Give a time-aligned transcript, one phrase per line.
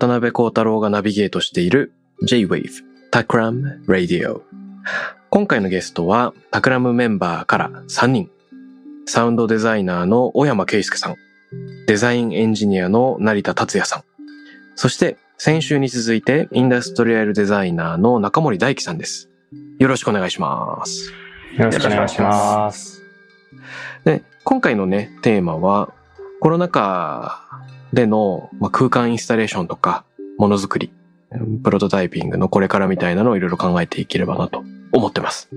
[0.00, 1.92] 渡辺幸太郎がナビゲートしている
[2.26, 2.70] J-Wave
[3.12, 4.40] Takram Radio。
[5.28, 8.30] 今回のゲストは、タクラムメンバーから3人。
[9.04, 11.16] サウンドデザイナーの小山圭介さん。
[11.86, 14.04] デザインエンジニアの成田達也さん。
[14.74, 19.28] そして、先週に続いて、インダストリアルデザイナーの中森大樹さんです。
[19.78, 21.12] よろしくお願いします。
[21.58, 23.02] よろしくお願いします。
[24.04, 25.92] で、今回のね、テーマは、
[26.40, 27.44] コロナ禍
[27.92, 30.04] での、まあ、空間インスタレーションとか、
[30.38, 30.92] ものづくり、
[31.62, 35.48] プロトタイピングのこれからみたいなのをいろいろ考えていければなと思ってます。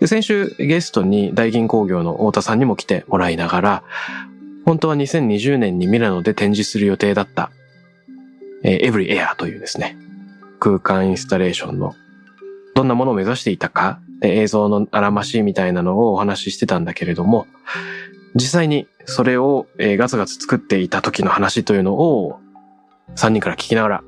[0.00, 3.82] で、先週ゲストに大銀工業の太田さんにも来てもらいながら、
[4.64, 7.50] 本当は2020年にミラノで展示する予定だった、
[8.62, 9.96] えー、Every Air というですね、
[10.58, 11.94] 空間インスタレーションの
[12.74, 17.46] どんなものを目指していたか、映像のあらましみたいなのをお話ししてたんだけれども、
[18.34, 22.38] 実際にそれを、えガツガツ作っていた時の話というのを
[23.14, 24.04] 3人から聞きながら、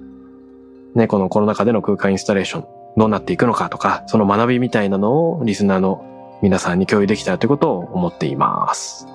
[0.95, 9.07] ね、このコロナ禍での空間インスタレーションどうなっていくのかとか、その学びみたいなのをリスナーの皆さんに共有できたらということを思っています。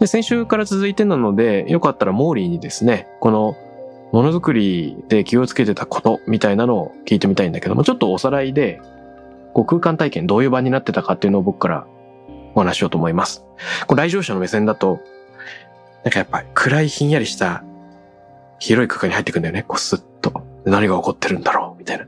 [0.00, 3.56] で、先週から続いてなので、よかったらモーリーにですね、この
[4.12, 8.80] ものづくりで気をつけてたことみたいなのを聞いてみたいんだけども、ちょっとおさらいで、
[9.54, 11.86] こう空間体験どういう場になってたかっていうのを僕から
[12.56, 13.44] お話しようと思います。
[13.86, 15.00] こう来場者の目線だと、
[16.02, 17.62] なんかやっぱ暗いひんやりした
[18.58, 19.62] 広い空間に入ってくんだよね。
[19.62, 20.42] こうスッと。
[20.64, 22.06] 何が起こってるんだろうみたいな。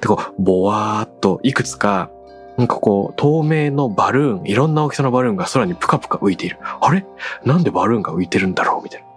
[0.00, 2.10] で、こう、ぼわーっといくつか、
[2.56, 6.58] なんかこう、透明のバルーン、いろんな大きさのバルーンが空にプカプカ浮いている。
[6.60, 7.04] あれ？
[7.44, 8.84] なんでバルーンが浮いてるんだろう？
[8.84, 9.08] みたいな。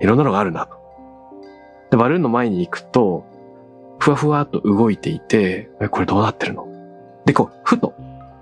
[0.00, 0.76] いろんなのがあるなと。
[1.90, 3.24] で、バルーンの前に行くと、
[3.98, 6.66] ふわふわっと動いていて、え、これどうなってるの？
[7.24, 7.94] で、こう、ふと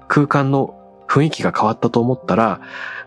[0.08, 0.74] 空間の
[1.14, 2.60] 雰囲気が変わったと思ったら、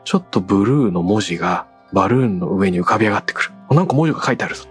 [0.06, 3.52] ちょっとブルーの文字がバルーンの上に浮かび上がってくる。
[3.70, 4.66] なんか文字が書いてあるぞ。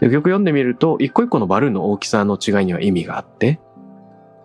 [0.00, 3.60] でよく読んでみると、一個一個のバルーンの大きさの違いには意味があって、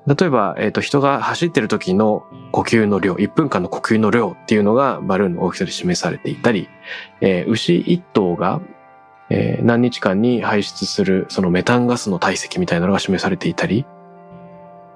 [0.06, 6.70] 例えば、えっ、と、人が走ってる時の呼吸の量、1分間の呼吸の量っていうのがバルーンの大きさで示されていたり、
[7.22, 8.62] えー牛1頭が、
[9.30, 13.86] えー何日間に排出するそのメタンガスの体積みたいなのが示されていたり、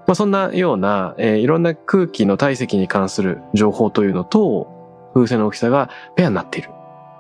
[0.06, 4.68] まあ、そんなような、えーいろんな空気の体積に関する情報というのと、
[5.14, 6.69] 風船の大きさがペアになっている。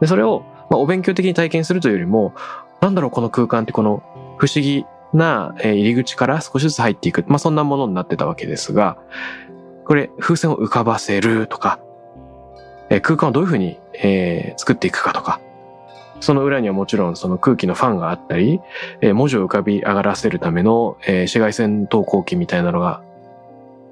[0.01, 2.33] で、それを、まあ、お勉強的に体験するというよりも、
[2.81, 4.03] なんだろう、この空間ってこの
[4.37, 7.23] 不思議な入り口から少しずつ入っていく。
[7.27, 8.97] まあ、そんなものになってたわけですが、
[9.85, 11.79] これ、風船を浮かばせるとか、
[12.89, 15.39] えー空間をどういうふうに、えー作っていくかとか、
[16.19, 18.61] その裏にはもちろんその空気のファンがあったり、
[19.01, 23.03] えー文字を浮かび上がらせるための、えー紫外線投光器みたいなのが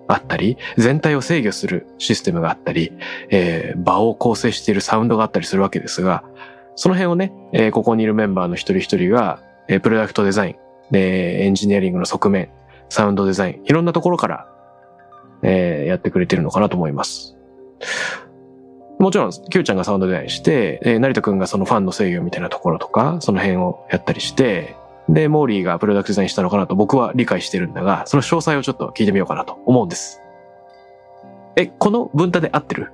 [0.08, 2.94] あったり、全体を制御するシステムがあったり、
[3.30, 6.24] えー場を構成しているサウンドがあったりするわけですが、
[6.76, 10.56] その辺をね、えーここにいるメンバーの一人一人が、えープロダクトデザイン、
[10.92, 12.50] でエンジニアリングの側面、
[12.90, 14.48] サウンドデザイン、いろんなところから、
[15.44, 17.36] えーやってくれてるのかなと思います。
[19.01, 24.75] もちろん、キューちゃんがサウンドデザインして、えー成田くんがそのファンの制御みたいなところとか、その辺をやったりして、
[25.09, 30.22] で、モーリーがプロダクトデザインしたのかなと僕は理解してるんだが、その詳細をちょっと聞いてみようかなと思うんです。
[31.55, 32.91] え、この文体で合ってる？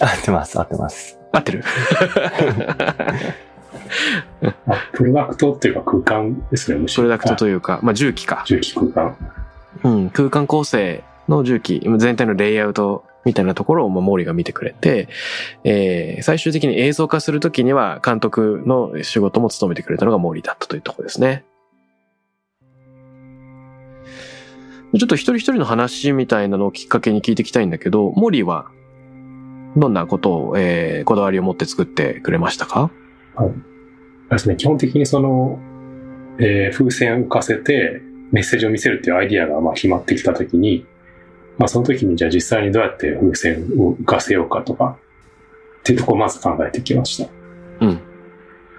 [0.00, 1.18] 合ってます、合ってます。
[1.32, 1.64] 合ってる？
[4.40, 7.02] まあプロダクトっていうか空間ですね、むしろ。
[7.02, 8.44] プロダクトというか、まあ重機か。
[8.46, 9.16] 重機空間。
[9.82, 15.08] うん、空間構成の重機、全体のレイアウトみたいなところを、まあ、モーリーが見てくれて、
[15.64, 21.44] えー最終的に映像化するときには監督の仕事も務めてくれたのがモーリーだったというところですね。
[24.92, 28.70] ちょっと一人一人の話みたいなのをきっかけに聞いていきたいんだけど、モーリーは
[29.76, 32.90] どんなことを、えーこだわりを持って作ってくれましたか？
[33.36, 33.52] はい。
[34.30, 35.60] ですね、基本的にその、
[36.38, 38.02] えー風船を浮かせて、
[38.32, 40.86] メッセージを見せるっていうアイディアがまあ決まってきたときに、
[41.60, 44.96] まあその時にじゃあ実際にどうやって風船を浮かせようかとか、
[45.80, 47.30] っていうところをまず考えてきました。
[47.80, 48.00] うん。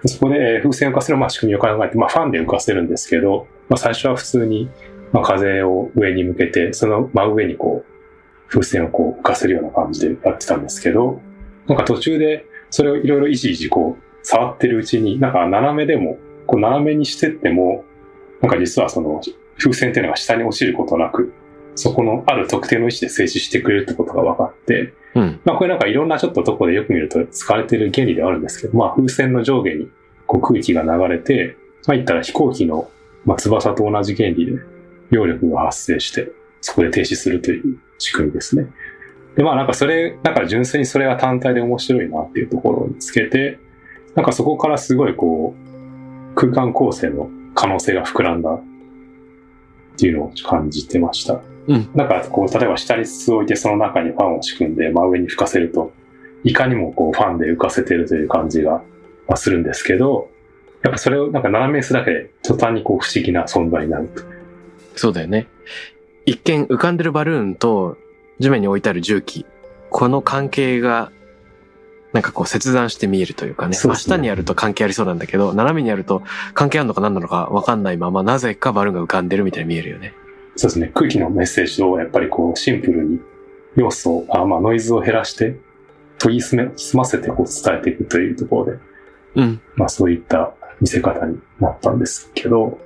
[0.04, 4.68] そこでえー風船を浮かせるまあ仕組みを考えて、まあファンで浮かせるんですけど、まあ最初は普通に
[5.12, 11.20] まあ風を上に向けて、その真上にこう、風船をこう浮かせるような感じでやってたんですけど、
[11.68, 16.18] なんか途中でそれをいろいろいじいじこう触ってるうちに、なんか斜めでも、
[16.48, 17.84] こう斜めにしてっても、
[18.40, 19.20] なんか実はその
[19.56, 21.32] 風船っていうのが下に落ちることなく、
[21.74, 25.40] そこのある特定の位置で静止してくれるってことが分かって、うん。
[25.44, 29.90] まあこれなんかいろんなちょっととこでよく見ると使われてる原理ではあるんですけど、まあ風船の上下に
[30.26, 32.90] こう空気が流れて、まあ言ったら飛行機の、
[33.24, 34.52] まあ、翼と同じ原理で
[35.10, 36.30] 揚力が発生して、
[36.60, 38.66] そこで停止するという仕組みですね。
[39.36, 43.58] で、まあなんかそれ、なんか純粋にそれが単体で面白いなっていうところを見つけて、
[44.14, 48.62] なんかそこからすごいこう、空間構成の可能性が膨らんだっ
[49.98, 51.40] ていうのを感じてました。
[51.68, 51.90] うん。
[51.94, 55.92] なんかこう、例えば下に筒を置いてその中にファンを仕組んで真上に吹かせると、
[56.44, 58.82] いかにもこうファンで浮かせてるという感じが
[59.28, 60.30] まあするんですけど、
[60.82, 64.22] やっぱそれをなんか斜めにするだけで途端にこう不思議な存在になると。
[64.96, 65.46] そうだよね。
[66.26, 67.96] 一見浮かんでるバルーンと
[68.40, 69.46] 地面に置いてある重機、
[69.90, 71.12] この関係が、
[72.12, 73.70] なんかこう切断して見えるというかね。
[73.70, 76.22] ね下にやると関係ありそうなんだけど、斜めにやると
[76.54, 80.12] 関係あるのか何なのか分かんないまま、なぜかバルーンが浮かんでるみたいに見えるよね。
[80.56, 80.90] そうですね。
[80.94, 83.20] 空気のメッセージをやっぱりこうシンプルに
[83.76, 85.56] 要素を、あまあノイズを減らして
[86.18, 88.78] 研ぎ澄め澄ませてこう伝えていくというところで、
[89.36, 89.60] うん。
[89.76, 92.78] まあそういった見せ方になったんですけど、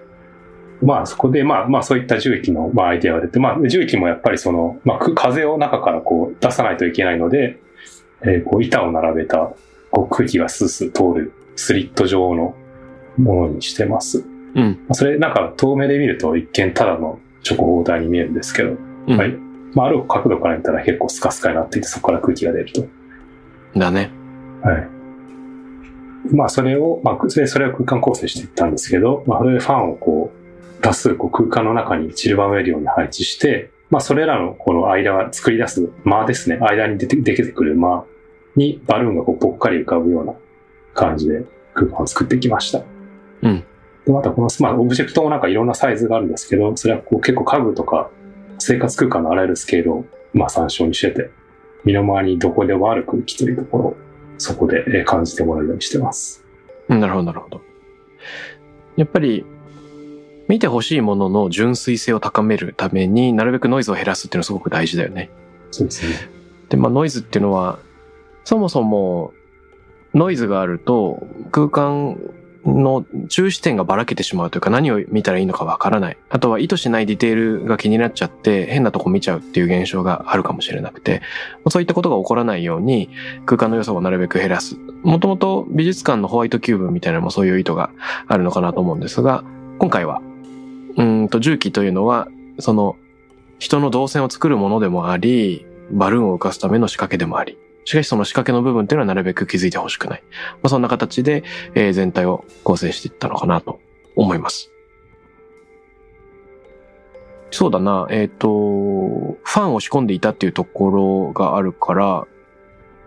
[0.83, 7.59] まあそこでまあまあそういった重機のまあアイデアが出て、まあ重機もやっぱりその、まあく風を中からこう出さないといけないので、
[8.23, 9.51] えーこう板を並べた
[9.91, 12.55] こう空気がスースー通るスリット状の
[13.19, 14.25] ものにしてます。
[14.55, 14.85] うん。
[14.87, 17.19] まあそれなんか遠目で見ると一見ただの
[17.49, 18.77] 直方体に見えるんですけど、
[19.09, 19.17] うん。
[19.17, 19.37] はい。
[19.75, 22.87] まあある角度から見たら結構スカスカになっていてそこから空気が出ると。
[23.79, 24.11] だね。
[24.63, 24.89] はい。
[26.33, 38.05] まあ、それを、まあ、それそれを空間構成していったんですけど、まあ、それでファンをこう、多数こう空間の中に散りばめるように配置して、まあ、それらのこの間が作り出す間ですね、間に出て出てくる間
[38.57, 40.35] にバルーンがこうぽっかり浮かぶような
[40.95, 41.45] 感じで
[41.75, 42.83] 空間を作ってきました。
[43.43, 43.65] うん。
[44.07, 48.11] で、またこの、まあ、オブジェクトもなんかいろんなサイズがあるんですけど、それはこう結構家具とか
[48.59, 51.31] 生活空間のあらゆるスケールを、まあ、参照にしてて、
[51.85, 53.97] 身の回りにどこでもある空気というところを
[54.39, 56.45] そこでえー感じてもらうようにしてます。
[56.89, 57.61] うんなるほど、なるほど。
[58.97, 59.45] やっぱり、
[60.49, 65.31] 見てほしいものの純粋性を高めるためになるべくノイズを減らすっていうのはすごく大事だよね。
[65.73, 66.15] そうですね。
[66.69, 67.81] で、まあノイズっていうのは、
[68.45, 69.33] そもそも
[70.15, 72.17] ノイズがあると空間
[72.67, 76.17] の中視点がばらけてしまうというか何を見たらいいのかわからない。
[76.29, 81.23] あとは意図しないディテールが気になっちゃって変なとこ見ちゃうっていう現象があるかもしれなくて、
[81.71, 83.11] そういったことが起こらないように
[83.45, 84.77] 空間の良さをなるべく減らす。
[85.03, 87.91] もともと美術館のホワイトキューブみたいなのもそういう意図が
[88.27, 89.45] あるのかなと思うんですが、
[89.79, 90.21] 今回は、
[90.97, 92.29] うんと重機というのは、
[92.59, 92.97] その
[93.59, 100.23] 人の動線を作るものでもあり、バルーンを浮かすための仕掛けでもあり、しかしその仕掛けの部分っていうのはなるべく気づいてほしくない。
[100.55, 101.45] まあ、そんな形で、
[101.75, 103.81] えー全体を構成していったのかなと
[104.17, 104.71] 思います。
[107.53, 112.27] そうだな、えっ、と、ファンを仕込んでいたっていうところがあるから、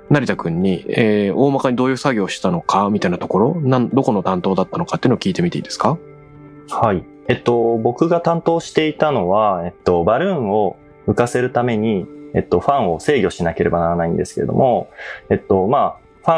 [0.09, 5.97] 成田くんに、えー大まかにどういう作業をしたのか、みたいなところ、なん、どこの担当だったのかっていうのを聞いてみていいですか？
[6.69, 7.03] はい。
[7.27, 14.89] えっと、僕が担当していたのは、えっと、バルーンを浮かせるために、えっと、ファンを制御しなければならないんですけれども、
[15.29, 16.31] えっと、まあ、フ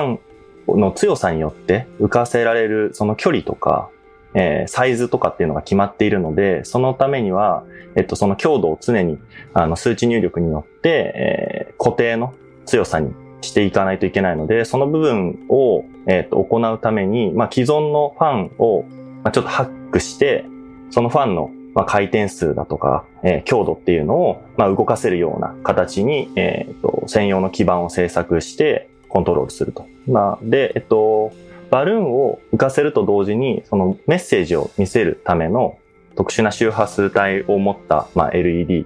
[0.70, 3.90] ァンの強さによって浮かせられるその距離とか、
[4.34, 9.20] えーサイズとかっていうのが決まっているので、そのためには、えっと、その強度を常に、
[9.54, 12.34] あの、数値入力によって、えー固定の
[12.66, 18.84] 強さにしていかないといけないので、その部分を、えっと、行うために、まあ、既存のファンを、
[19.24, 20.46] まあ、ちょっとハックして、
[20.92, 29.86] そのファンの、まあ、回転数だとか、えー強度っていうのを、まあ、動かせるような形に、えーと、専用の基板を製作してコントロールすると。
[30.08, 31.32] まあ、で、えっと、
[31.70, 35.78] バルーンを浮かせると同時に、そのメッセージを見せるための
[36.16, 38.86] 特殊な周波数帯を持った、まあ、LED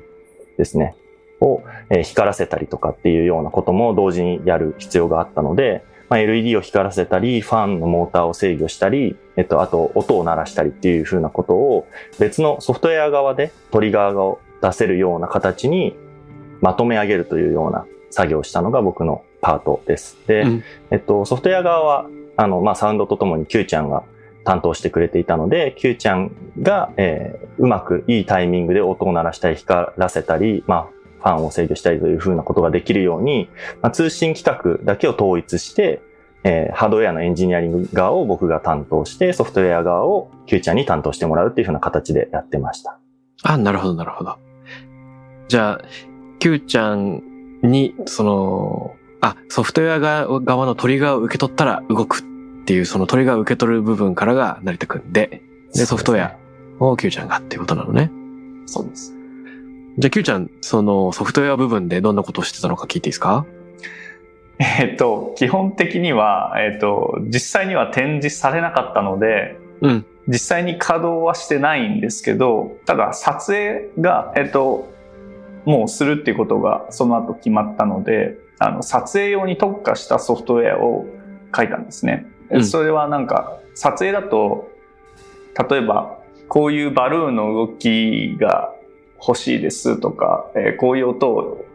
[0.58, 0.96] ですね。
[1.42, 1.64] を、
[2.04, 11.88] 光らせたりとかっていうようなことも同時にやる必要があったので、まあ、LED を光らせたり、ファンのモーターを制御したり、えっと、あと音を鳴らしたりっていうふうなことを
[12.20, 15.96] 別のソフトウェア側でトリガーを出せるような形に
[16.62, 20.18] まとめ上げるというような作業をしたのが僕のパートです。
[20.28, 24.04] で、うんえっと、ソフトウェア側は、あの、まあ、サウンドとともに Q ちゃんが
[24.44, 26.32] 担当してくれていたので、Q ちゃん
[26.62, 30.90] が、えーうまくいいタイミングで音を鳴らしたり光らせたり、まあ、
[31.26, 33.50] ファンを制御したりというふうなことができるように、
[33.82, 36.02] まあ、通信規格だけを統一して、
[36.44, 43.00] えーハードウェアのエンジニアリング側を僕が担当して、ソフトウェア側を Q ちゃんに担当してもらうっていうふうな形でやってました。
[43.42, 44.38] あ、なるほど、なるほど。
[45.48, 45.82] じゃあ、
[46.38, 47.24] Q ちゃん
[47.64, 52.22] に、その、あ、ソフトウェア側側のトリガーを受け取ったら動くっ
[52.66, 55.42] ていう、そのトリガーを受け取る部分からが成田くんで、
[55.74, 56.36] で、ソフトウェ
[56.80, 58.12] アを Q ちゃんがっていうことなのね。
[58.68, 59.15] そうです。
[59.98, 63.46] じゃあ Q ちゃん、そのソフトウェア部分でどんなことをしてたのか聞いていいですか？
[64.60, 70.06] えっと、基本的には、えっと、実際には展示されなかったので、うん。
[70.28, 74.92] 実際に稼働はしてないんですけど、ただ撮影が、えっと、
[75.66, 81.06] もうするっていうことがその後決まったので、あの、撮影用に特化したソフトウェアを
[81.56, 82.26] 書いたんですね。
[82.50, 84.70] うんそれはなんか、撮影だと、
[85.70, 88.75] 例えば、こういうバルーンの動きが
[89.28, 91.66] 欲しいですとか、えーこういう音を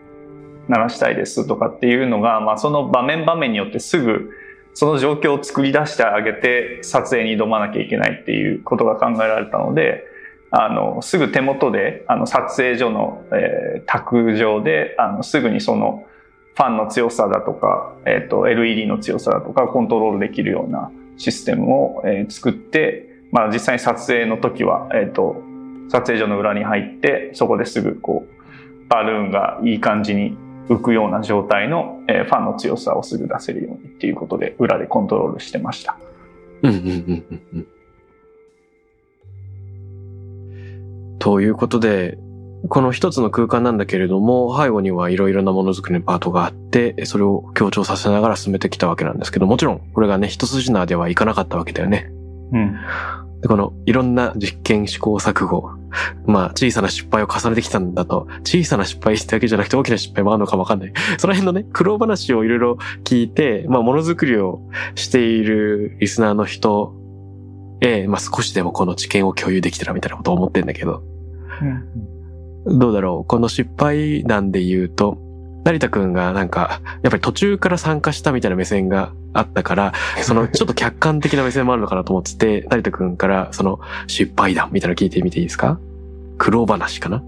[0.69, 4.31] 鳴らしたいですとかっていうのが、まあ、その場面場面によってすぐ
[4.75, 10.05] その状況を作り出してあげて撮影に挑まなきゃいけないっていうことが考えられたので、
[10.53, 16.07] あの、すぐ手元で、あの、撮影所の、えー卓上で、あの、すぐにその、
[16.55, 25.43] ファンの強さだとか、えっ、と、LED の強さだとか、コントロールできるようなシステムを、えー作って、まあ、実際に撮影の時は、えっ、と、
[25.91, 30.37] 撮影所の裏に入って、そこですぐ、こう、バルーンがいい感じに
[30.69, 35.97] 浮くような状態の、えーファンの強さをすぐ出せるようにっていうことで、裏でコントロールしてました。
[36.63, 37.67] うんうんうんうんうん。
[41.19, 42.19] ということで、
[42.69, 52.11] この一つの空間なんだけれども、背後にはいろいろなものづくりのパートがあって、それを強調させながら進めてきたわけなんですけど、もちろん、これがね、一筋縄ではいかなかったわけだよね。
[52.53, 52.77] うん。
[53.41, 55.71] で、このいろんな実験試行錯誤、
[56.27, 60.93] まあ小さな失敗を重ねてきたんだと、小さな失敗ってわけじゃなくて大きな失敗もあるのかもわかんない。
[61.19, 64.61] その辺のね、苦労話をいろいろ聞いて、まあものづくりを
[64.95, 66.95] しているリスナーの人
[67.81, 71.03] へ、まあ少しでもこの知見を共有できたらみたいなことを思ってんだけど、
[72.67, 73.27] どうだろう？
[73.27, 75.17] この失敗談で言うと、
[75.65, 85.79] 成田くんがなんか、やっぱり途中から参加したみたいな目線があったから、 そのちょっと客観的な目線もあるのかなと思ってて、成田くんからその失敗談みたいなの聞いてみていいですか？
[86.39, 87.23] 苦労話かな？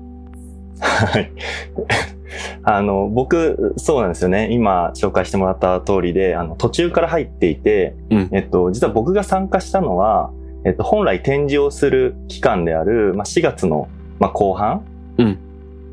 [0.81, 1.31] はい。
[2.65, 4.49] あの、僕、そうなんですよね。
[4.53, 10.31] 今紹介してもらった通りで、あの、途中から入っていて、うんえっと、実は僕が参加したのは、
[10.65, 14.83] えっと、本来展示をする期間である、まあ、4月の、まあ、後半
[15.19, 15.39] うん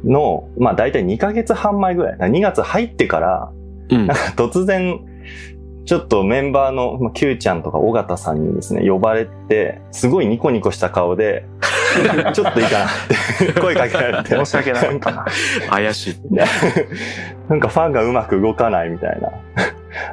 [0.05, 2.17] の、まあ、大体2ヶ月半前ぐらい。
[2.17, 3.51] 2月入ってから、
[3.89, 4.17] うんなん。
[4.17, 4.99] か突然、
[5.89, 11.47] ちょっとメンバーの、まあ、Q ちゃんとか尾形さんにですね、呼ばれて、すごいニコニコした顔で、
[12.31, 12.89] ちょっといいかなっ
[13.39, 14.35] て 声かけられて。
[14.35, 15.25] 申し訳なかったな。
[15.71, 16.15] 怪しい。
[17.49, 19.31] なんかファンがうまく動かないみたいな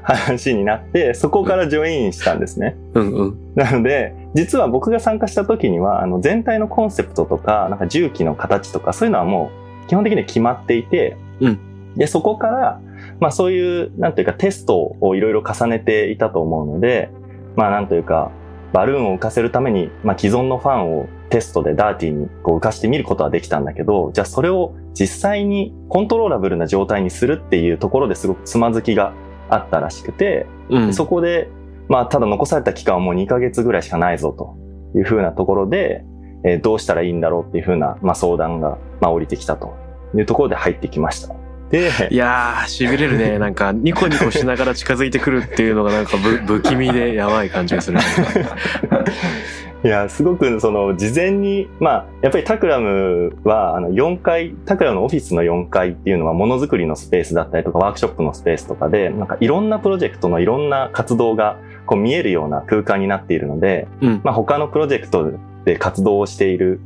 [0.02, 2.74] 話になって、そこからジョインしたんですね。
[2.94, 3.36] うんうん。
[3.54, 9.50] なので、実は僕が参加した時には、あの全体のコンセプトとか、なんか重機の形とか、そういうのはも
[9.84, 11.58] う基本的には決まっていて、うん
[11.96, 12.80] で、そこから、
[13.20, 17.10] まあそういう、なんというかテストをいろいろ重ねていたと思うので、
[17.56, 18.30] まあなんというか、
[18.72, 29.12] バルーンを浮かせるために、まあ既存のファンをテストでダーティーにこう浮かしてみることはできたんだけど、じゃあそれを実際にコントローラブルな状態にするっていうところですごくつまずきが
[29.48, 30.94] あったらしくて、うん。
[30.94, 31.48] そこで、
[31.88, 34.56] まあ、ただ残された期間はもう2ヶ月ぐらいしかないぞと
[34.98, 36.04] いうふうなところで、
[36.44, 39.74] えーどうしたらいいんだろうっていうふうな、まあ、相談が、まあ、降りてきたと
[40.14, 41.34] いうところで入ってきました。
[41.76, 43.38] で、いやー、痺れるね。
[43.38, 47.98] なんか、ニコニコしながら近づいてくるっていうのがなんかぶ 不気味でやばい感じがする。
[49.84, 64.20] いや、すごくその事前に、まあ、やっぱりタクラムはあの4階、タクラムのオフィスの4階っていうのはものづくりのスペースだったりとかワークショップのスペースとかで、なんかいろんなプロジェクトのいろんな活動がこう見えるような空間になっているので、うん。
[64.24, 65.32] まあ、他のプロジェクト
[65.64, 66.80] で活動をしている、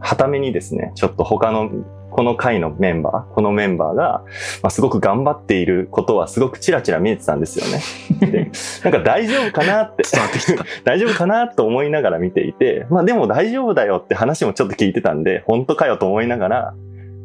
[0.00, 1.70] はためにですね、ちょっと他の、
[2.10, 4.24] この会のメンバー、このメンバーが、
[4.62, 7.80] まあ、すごく頑張っていることはすごくチラチラ見えてたんですよね。
[8.20, 8.50] で、
[8.84, 10.64] なんか大丈夫かなって、伝わってきてた。
[10.84, 16.74] 大丈夫かなと思いながら見ていて、まあでも大丈夫だよって話もちょっと聞いてたんで、本当かよと思いながら、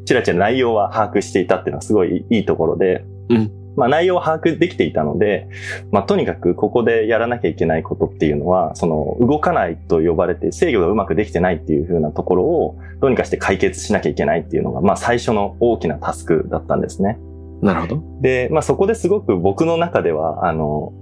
[0.05, 5.47] チラチラ内容は把握していたっていうのはすごいいいところで、うんまあ内容を把握できていたので、
[5.91, 17.17] まあとにかくここでやらなきゃいけないことっていうのは、その動かないと呼ばれて制御がうまくできてないっていう風なところをどうにかして解決しなきゃいけないっていうのが、まあ最初の大きなタスクだったんですね。
[17.61, 18.03] なるほど。
[18.21, 20.93] で、まあそこですごく僕の中では、あの、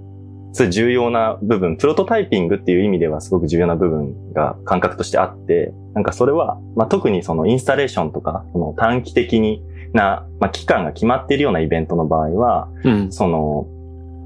[0.54, 9.64] そういう重要な部分、プロトタイピングっていう意味ではすごく重要な部分が感覚としてあって、なんかそれは、まあ、特にそのインスタレーションとか、その短期的に
[9.94, 13.12] な、まあ、期間が決まっているようなイベントの場合は、うん。
[13.12, 13.66] その、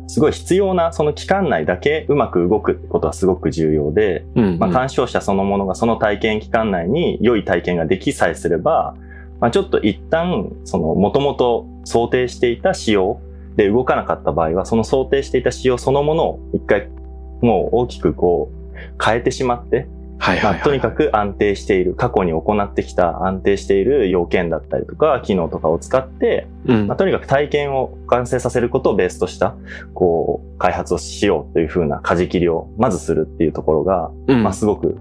[0.09, 4.59] すごい必要なその期間内だけうまく動くことはすごく重要で、うん。
[4.59, 8.97] まあ、鑑賞者そのものがその体験期間内に良い体験ができさえすれば、
[9.41, 13.21] まあ、ちょっと一旦、その、もともと想定していた仕様
[13.57, 16.89] で動かなかった場合は、その想定していた仕様そのものを一回、
[17.43, 19.87] もう大きくこう、変えてしまって、
[20.19, 20.63] まあ、はいはいはい。
[20.63, 29.57] とにかく安定している、過去に行ってきた安定している要件だったりとか、機能とかを使って、うんまあ、とにかく体験を完成させることをベースとした、
[29.95, 34.99] こう、開発をしようというふうな舵切りをまずするっていうところが、うんまあ、すごく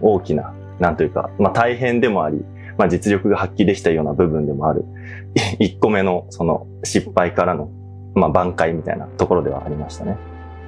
[0.00, 2.44] 大きな、なんというか、まあ、大変でもあり、
[2.78, 4.84] まあ、実力が発揮できたような部分でもある、
[5.60, 7.70] 1個目の、その、失敗からの、
[8.14, 10.16] まあ、挽回みたいなところではありましたね。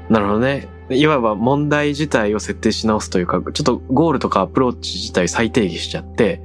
[0.09, 0.69] なるほどね。
[0.89, 6.41] いわば問題自体を設定し直すというか、ちょっとゴールとかアプローチ自体再定義しちゃって、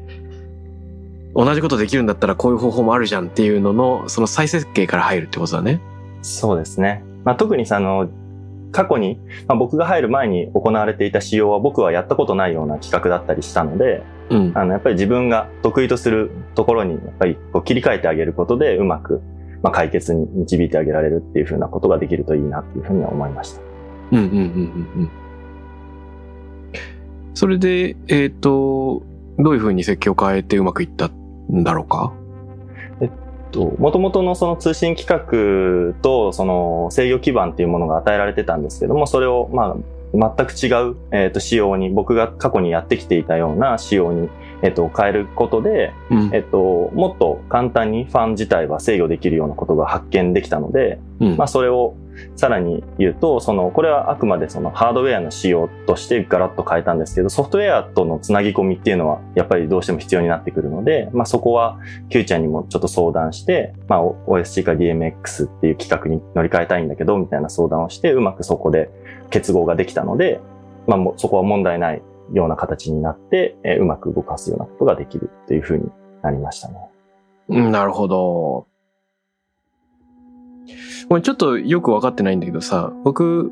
[1.35, 5.79] 同じことできるんだったらこういう方法もあるじゃんっていうのの、その再設計から入るってことだね。
[6.21, 7.03] そうですね。
[7.23, 8.09] まあ、特にさ、あの、
[8.71, 14.51] 過去に、まあ、僕が入る前に行われていた仕様は僕はやったことないような企画だったりしたので、うん。
[14.55, 19.21] あの、やっぱり自分が得意とするところに、やっぱりこう切り替えてあげることで、うまく、
[19.63, 23.61] まあ、解決に導いてあげられるっていうふうなことができるといいなっていうふうには思いました。
[24.11, 25.09] うんうんうんうんうん。
[27.33, 29.03] それで、えっ、と、
[29.39, 32.13] どういうふうに設計を変えてうまくいったんだろうか？
[33.51, 44.29] と、元々のその通信規格とその制御基盤っていうものが与えられてたんですけども、それをまあ全く違う、えっと仕様に、僕が過去にやってきていたような仕様に、
[44.61, 46.29] えっと変えることで、うん。
[46.33, 51.37] えっと、もっと簡単にファン自体は制御できるようなことが発見できたので、うん。
[51.37, 51.95] まあそれを
[52.35, 68.89] さらに言うと、その、これはあくまでそのハードウェアの仕様としてガラッと変えたんですけど、ソフトウェアとのつなぎ込みっていうのはやっぱりどうしても必要になってくるので、まあそこは Q ちゃんにもちょっと相談して、まあ OSC か DMX っていう企画に乗り換えたいんだけど、みたいな相談をして、うまくそこで
[69.29, 70.39] 結合ができたので、
[70.87, 72.01] まあもうそこは問題ない
[72.33, 75.85] ような形になって、えうまく動かすようなことができるっていうふうに
[76.21, 76.75] なりましたね。
[77.49, 78.67] うん、なるほど。
[81.09, 83.51] これちょっとよくわかってないんだけどさ、僕、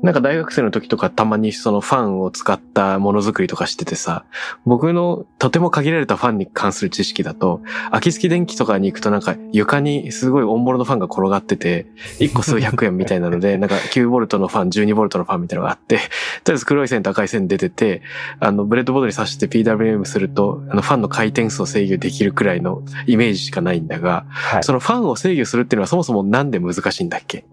[0.00, 4.24] なんか大学生の時とかたまにそのファンを使ったものづくりとかしててさ、
[4.64, 11.86] 僕のとても限られたファンに関する知識だと、秋月電機とかに行くとなんか床にすごい大物のファンが転がってて、
[12.20, 16.04] 1個数百円みたいなので、 なんか9ボルトのファン、12ボルトのファンみたいなのがあって、とり
[16.50, 18.02] あえず黒い線と赤い線出てて、
[18.38, 24.62] あの、ブレッドボードに挿して PWM すると、あの、ファンの回転数を制御できるくらいのイメージしかないんだが、はい。
[24.62, 27.44] そのファンを制御するっていうのはそもそもなんで難しいんだっけ？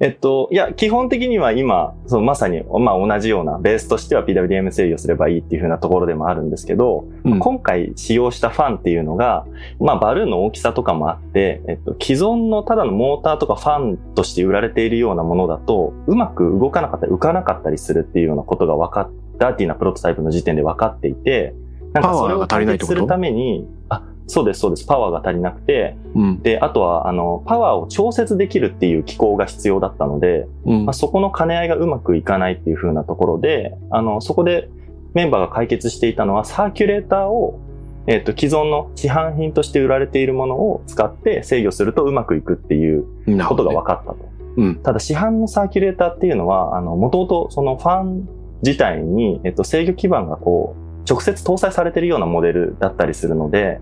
[0.00, 7.38] えっと、いや、基本的には今、そのまさに、まあ同じような、ベースとしては PWM 制御すればいいっていう風なところでもあるんですけど、うん。
[7.38, 9.46] 今回使用したファンっていうのが、
[9.80, 21.54] まあバルーンの大きさとかもあって、えっと、既存のただのモーターとかファンとして売られているようなものだと、うまく動かなかったり浮かなかったりするっていうようなことが分かっダーティーなプロトタイプの時点で分かっていて、
[21.92, 24.84] なんかそれを解決するために、あ、そうです、そうです。
[24.84, 26.42] パワーが足りなくて、うん。
[26.42, 30.92] で、あとは、あの、パワーを調節できるっていう機構が必要だったので、うんまあ、。
[30.92, 34.68] そこの兼ね合いがうまくいかないっていう風なところで、あの、そこで
[35.14, 37.58] メンバーが解決していたのは、サーキュレーターを、
[38.06, 43.06] えっ、と、既存の市販品として売られているものを使って制御するとうまくいくっていう
[43.48, 44.18] ことが分かったと。
[44.58, 44.76] うん。
[44.76, 48.28] ただ、市販のサーキュレーターっていうのは、あの、もともとそのファン
[48.62, 53.80] 自体に、えっ、と、制御基盤がこう、直接搭載されているようなモデルだったりするので。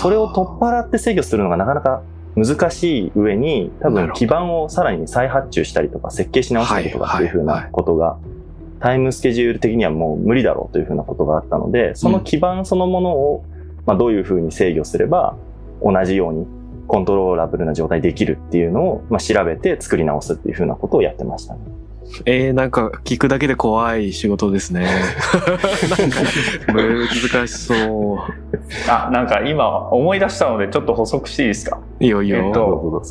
[0.00, 2.02] それを取っ払って制御するのがなかなか
[2.36, 8.16] 難しい上に、多分基盤をさらに再発注したりとか設計し直したりとかっていうふうなことが、
[8.80, 13.44] タイムスケジュール的にはもう無理だろうというふうなことがあったので、その基盤そのものを、
[13.86, 15.36] まあ、どういうふうに制御すれば
[15.82, 16.46] 同じように
[16.86, 21.60] コントローラブルな状態できるっていうのを、まあ、調べて作り直すっていうふうなことをやってましたね。
[22.26, 24.86] えー、なんか聞くだけで怖い仕事ですね。
[25.98, 26.20] なんか
[27.32, 28.18] 難しそう。
[28.90, 31.78] あ、なんか今思い出したのでちょっと補足していいですか？
[32.00, 32.38] いいよいいよ。
[32.38, 33.02] えっと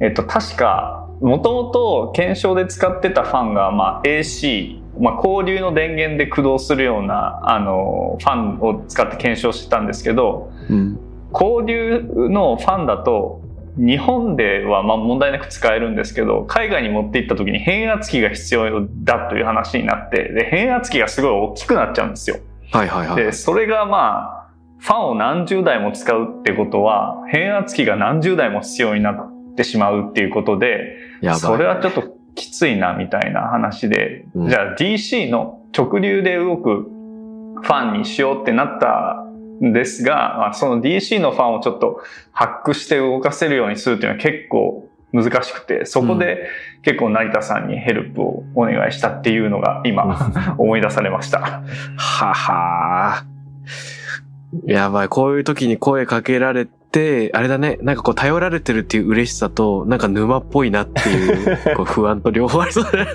[0.00, 10.98] えっと、確か、もともと検証で使ってたファンが、まあ、AC、まあ、交流の電源で駆動するような、あの、ファンを使って検証してたんですけど、うん。
[11.32, 13.40] 交流のファンだと、
[13.76, 22.36] 日本ではまあ問題なく使えるんですけど、海外に持って行った時に変圧器が必要だという話になって、で、変圧器がすごい大きくなっちゃうんですよ。
[22.72, 23.24] はいはいはい。
[23.24, 24.44] で、それがまあ、
[24.78, 31.40] ファンを何十台も使うってことは、変圧器が何十台も必要になってしまうっていうことで、やばい。
[31.40, 36.90] それはちょっときついなみたいな話で、うんじゃあ DC の直流で動く
[37.62, 39.23] ファンにしようってなったん
[39.72, 46.48] ですが、まあ、その DC のファンをちょっとハックして動かせるようにするっていうのは結構難しくて、そこで
[46.82, 51.62] 結構成田さんにヘルプをお願いしたっていうのが今 思い出されました。
[51.96, 53.24] はは
[54.66, 63.06] やばい、こういう時に声かけられて、あれだね、なんかこう頼られてるっていう嬉しさと、なんか沼っぽいなっていう、 こう不安と両方ありそうだね。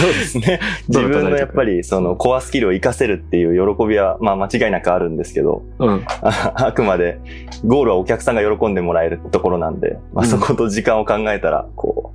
[0.00, 0.60] そうですね。
[0.88, 6.04] 自分のやっぱりそのコアスキルを活かせるっていう喜びはまあ間違いなくあるんですけど、うん。
[6.22, 7.18] あ あくまで
[7.64, 12.12] ゴールはお客さんが喜んでもらえるところなんで、まあ、うんそこと時間を考えたら、こ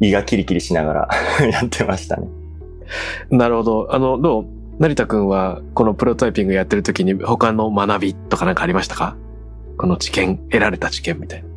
[0.00, 1.08] う、胃がキリキリしながら
[1.50, 2.28] やってましたね。
[3.30, 3.88] なるほど。
[3.90, 4.46] あの、どう？
[4.78, 9.16] 成田くんは、このプロトタイピングやってる時に他の学びとかなんかありましたか？
[9.76, 11.47] この知見、得られた知見みたいな。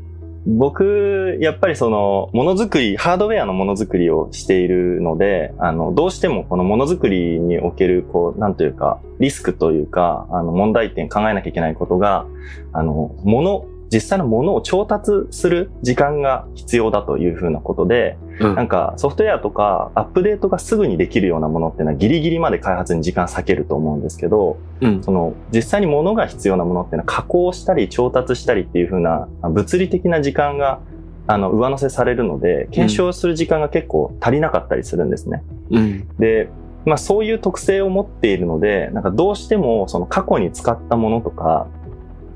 [0.45, 12.25] 僕、やっぱりその、ものづくり、ハードウェアのものづくりをしているので、あの、どうしてもこのものづくりにおける、こう、なんというか、リスクというか、あの、問題点考えなきゃいけないことが、
[12.73, 25.03] あの、もの、実際のものを調達する時間が必要だというふうなことで、うんなんかソフトウェアとかアップデートがすぐにできるようなものっていうのはギリギリまで開発に時間割けると思うんですけど、うん。
[25.03, 30.79] その実際に物が必要なものっていうのは加工したり調達したりっていう風なあ物理的な時間が
[31.27, 35.43] あの上乗せされるので検証する時間が結構足りなかったりするんですね。
[35.69, 36.07] うん。
[36.17, 36.49] で、
[36.85, 41.67] まあそういう特性を持っているので、なんかどうしてもその過去に使ったものとか、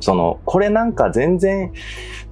[0.06, 1.74] その、これなんか全然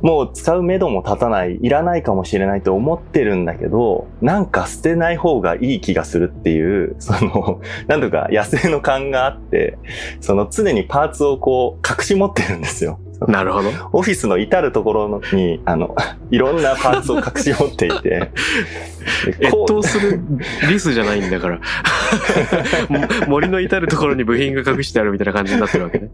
[0.02, 9.80] もう使う目処も立たない、いらないかもしれないと思ってるんだけど、なんか捨てない方がいい気がするっていう、 その、なんとか野生の感があって、
[10.22, 13.00] その常にパーツをこう隠し持ってるんですよ。
[13.28, 13.70] なるほど。
[13.94, 15.96] オフィスの至るところに、あの、
[16.32, 18.10] いろんなパーツを隠し持っていて、
[19.40, 20.22] で越冬する
[20.70, 21.60] リスじゃないんだから。
[22.90, 26.10] も 森の至るところに部品が隠してあるみたいな感じになってるわけね。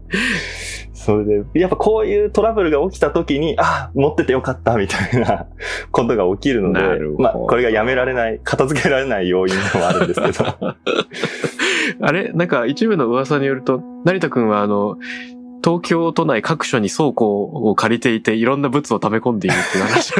[0.92, 5.46] それで、やっぱこういうトラブルが起きた時に、あ、持っててよかったみたいな
[5.90, 6.80] ことが起きるので
[7.18, 10.76] まあ、これがやめられない、片付けられない要因でもあるんですけど、
[12.02, 12.30] あれ？
[12.34, 14.98] なんか一部の噂によると、成田くんはあの、
[15.62, 20.14] 東京都内各所に倉庫を借りていて、いろんな物を溜め込んでいるっていう話。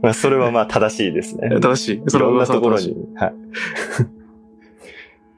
[0.02, 1.50] まあ、それはまあ正しいですね。
[1.60, 2.02] 正しい。
[2.08, 3.16] そのいろんな噂は正しいところに。。
[3.16, 3.34] はい。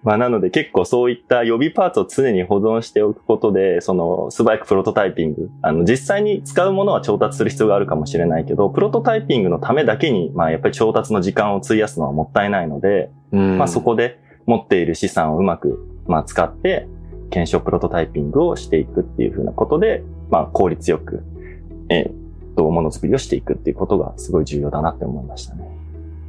[0.07, 16.87] まあ、なので結構そういった予備パーツを常に保存しておくことで、その素早くプロトタイピング、あの実際に使うものは調達する必要があるかもしれないけど、プロトタイピングのためだけに、まあやっぱり調達の時間を費やすのはもったいないので、うんまあそこで持っている資産をうまく、まあ使って、
[17.31, 21.23] 検証プロトタイピングをしていくっていうふうなことで、まあ効率よく、
[21.89, 25.69] えー、と、ものづくりをしていくっていうことがすごい重要だなって思いましたね。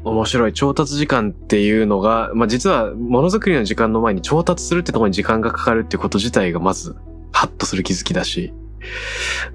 [0.04, 0.54] 面白い。
[0.54, 6.96] 調達時間っていうのが、まあ、実はものづくりの時間の前に調達するってところに時間がかかるってこと自体がまず、
[7.32, 8.54] ハッとする気づきだし。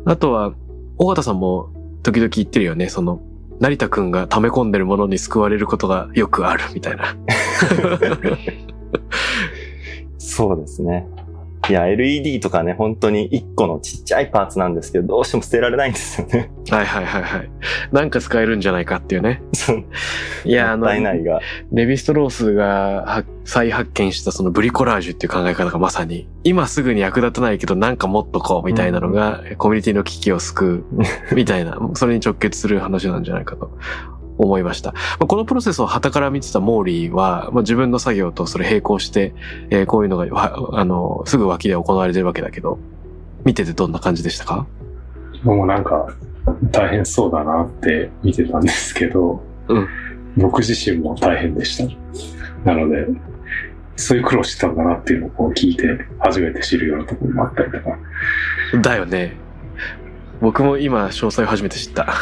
[0.04, 0.52] あとは、
[0.98, 1.70] 尾形さんも
[2.02, 2.88] 時々言ってるよね。
[2.88, 3.20] その、
[3.60, 7.16] 成田くんが溜め込んでるものに救われることがよくあるみたいな。
[10.18, 11.06] そうですね。
[11.68, 16.50] いや、LED とかね、本当に1個のちっちゃいパーツなんですけど、どうしても捨てられないんですよね。
[16.70, 17.50] はいはいはいはい。
[17.92, 19.42] なんか使えるんじゃないかっていうね。
[19.52, 19.84] そう
[20.44, 21.40] いや、あのないが。
[21.70, 30.84] レヴィストロースがは再発見したそのブリコラージュっていう考え方がまさに、今すぐに役立たないけどなんかもっとこうみたいなのが、コミュニティの危機を救
[31.30, 33.70] うみたいな、それに直結する話なんじゃないかと
[34.42, 34.92] 思いました。
[34.92, 39.34] まあこのプロセスを旗から見てたモーリーは、まあ、自分の作業とそれ並行して、
[39.70, 42.78] えーこういうのがわあのすぐ脇で行われてるわけだけど、
[43.44, 44.66] 見ててどんな感じでしたか？
[45.42, 46.08] もうなんか
[46.70, 49.88] 大変そうだなって見てたんですけど、うん
[50.34, 51.84] 僕自身も大変でした。
[52.64, 53.06] なので、
[53.96, 55.86] そういう苦労してたんだなっていうのをこう聞いて
[56.20, 57.98] 初めて知るようなところもあったりとか、
[58.80, 59.36] だよね。
[60.40, 62.14] 僕も今詳細を初めて知った。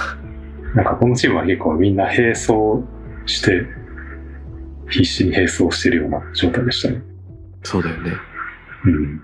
[0.75, 2.53] なんかこのチームは結構みんな並走
[3.27, 3.67] して、
[4.89, 7.03] 必死に並走してるような状態でしたね。
[7.63, 8.13] そうだよね。
[8.85, 9.23] うん。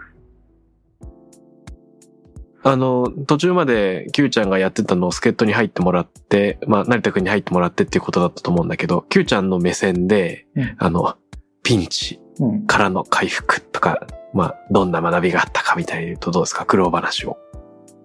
[2.62, 11.14] あの、途中まで Q ちゃんがやってたのを助っ人に入ってもらって、まあ、成田くんに入ってもらってっていうことだったと思うんだけど、Q ちゃんの目線で、うんあの、
[11.62, 16.66] ピンチうんからの回復とか、まあ、どんな学びがあったかみたいに言うとどうですか？
[16.66, 17.38] 苦労話を。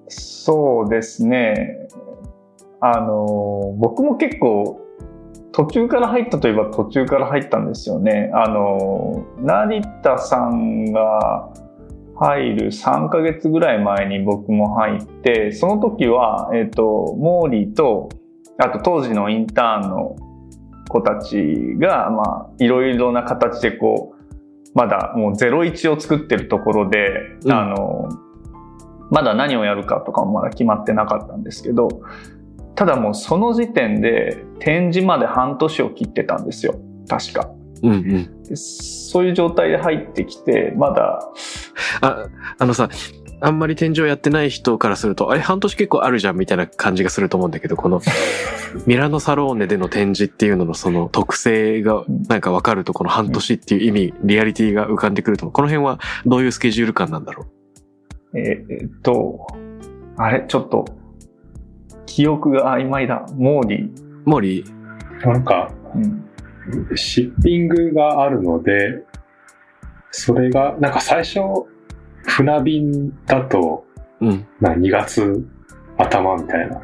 [0.07, 1.87] そうですね。
[2.81, 4.81] あの、僕も結構、
[5.53, 8.31] 途中から入ったといえば途中から入ったんですよね。
[8.33, 11.51] あの、成田さんが
[12.15, 18.09] 入る3ヶ月ぐらい前に僕も入って、その時は、えっ、と、モーリーと、
[18.57, 20.15] あと当時のインターンの
[20.87, 24.21] 子たちが、まあ、いろいろな形でこう、
[24.73, 27.09] まだもう01を作ってるところで、
[27.45, 28.09] うんあの、
[29.09, 31.89] まだ何をやるかとかもまだ決まってなかったんですけど、
[32.81, 36.81] ただもうその時点で展示まで半年を切ってたんですよ。
[37.07, 37.51] 確か。
[37.83, 38.43] うんうん。
[38.43, 41.19] でそういう状態で入ってきて、まだ、
[42.01, 42.89] あ、あのさ、
[43.39, 48.01] あんまり天井やってない人からすると、あれ半年結構あるじゃんみたいな感じがすると思うんだけど、この
[48.87, 55.53] ミラノサローネでの展示っていうののその特性がなんかわかるとこの半年っていう意味、リアリティが浮かんでくると思う。
[55.53, 57.45] この辺はどういうスケジュール感なんだろ
[58.33, 59.45] えーえーっと、
[60.17, 60.85] あれ、ちょっと、
[62.05, 63.25] 記憶が曖昧だ。
[63.35, 63.85] モーディ。
[63.87, 66.27] うモーリー、なんか、うん。
[66.95, 69.03] シッピングがあるので、
[70.11, 71.39] それが、なんか最初、
[72.23, 73.85] 船便だと、
[74.19, 74.45] うん。
[74.59, 75.43] な2月
[75.97, 76.81] 頭みたいな。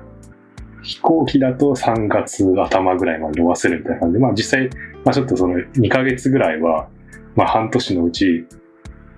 [0.82, 4.70] 飛行機だと3月頭ぐらいまで伸ばせるみたいな感じで、まあ実際、
[5.04, 6.88] まあちょっとその2ヶ月ぐらいは、
[7.36, 8.46] まあ半年のうち、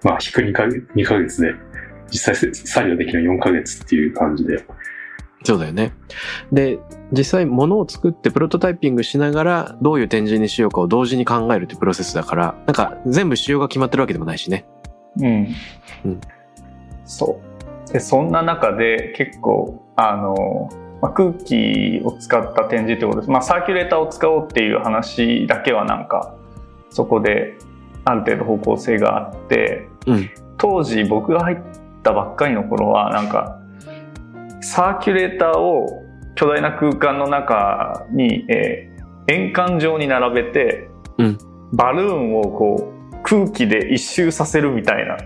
[0.03, 1.53] まあ引く2ヶ月 ,2 ヶ月で、
[2.09, 4.65] 実際作業できるの4ヶ月っていう感じで。
[5.43, 5.93] そうだよね。
[6.52, 6.80] で、
[7.12, 14.65] 実際物を作ってプロトタイピングしながらどういう展示にしようかを同時に考えるってプロセスだから、なんか全部仕様が決まってるわけでもないしね。
[15.17, 15.47] うん。
[16.06, 16.21] うん
[17.10, 17.41] そ
[17.89, 17.91] う。
[17.91, 20.69] で、そんな中で結構、あの、
[21.02, 23.32] まあ、空気を使った展示ってことです。
[23.32, 26.36] まあ、サーキュレーターを使おうっていう話だけはなんか、
[26.91, 27.58] そこで
[28.06, 30.30] ある程度方向性があって、うん。
[30.58, 31.58] 当時僕が入っ
[32.04, 33.59] たばっかりの頃は、なんか、
[34.62, 36.04] サーキュレーターを
[36.36, 38.89] 巨大な空間の中に、えー
[39.32, 40.88] 円環状に並べて、
[41.19, 41.38] うん
[41.72, 45.17] バルーンをこう空気で一周させるみたいな。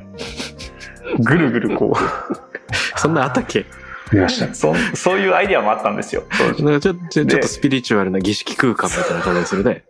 [1.20, 2.00] ぐるぐるこう。
[3.00, 3.66] そんなあったっけ？
[4.12, 4.54] 見ました。
[4.54, 6.24] そそういうアイディアもあったんですよ。
[6.60, 9.84] なんかちょちょちょっでとスピリチュアルな儀式空間みたいな感じがするね。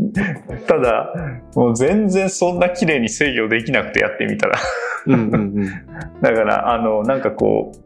[0.68, 1.14] ただ、
[1.54, 4.58] もう全然そんな綺麗に制御できなくてやってみたら。
[5.06, 5.64] うんうんうん。
[6.20, 7.78] だから、あの、なんかこう、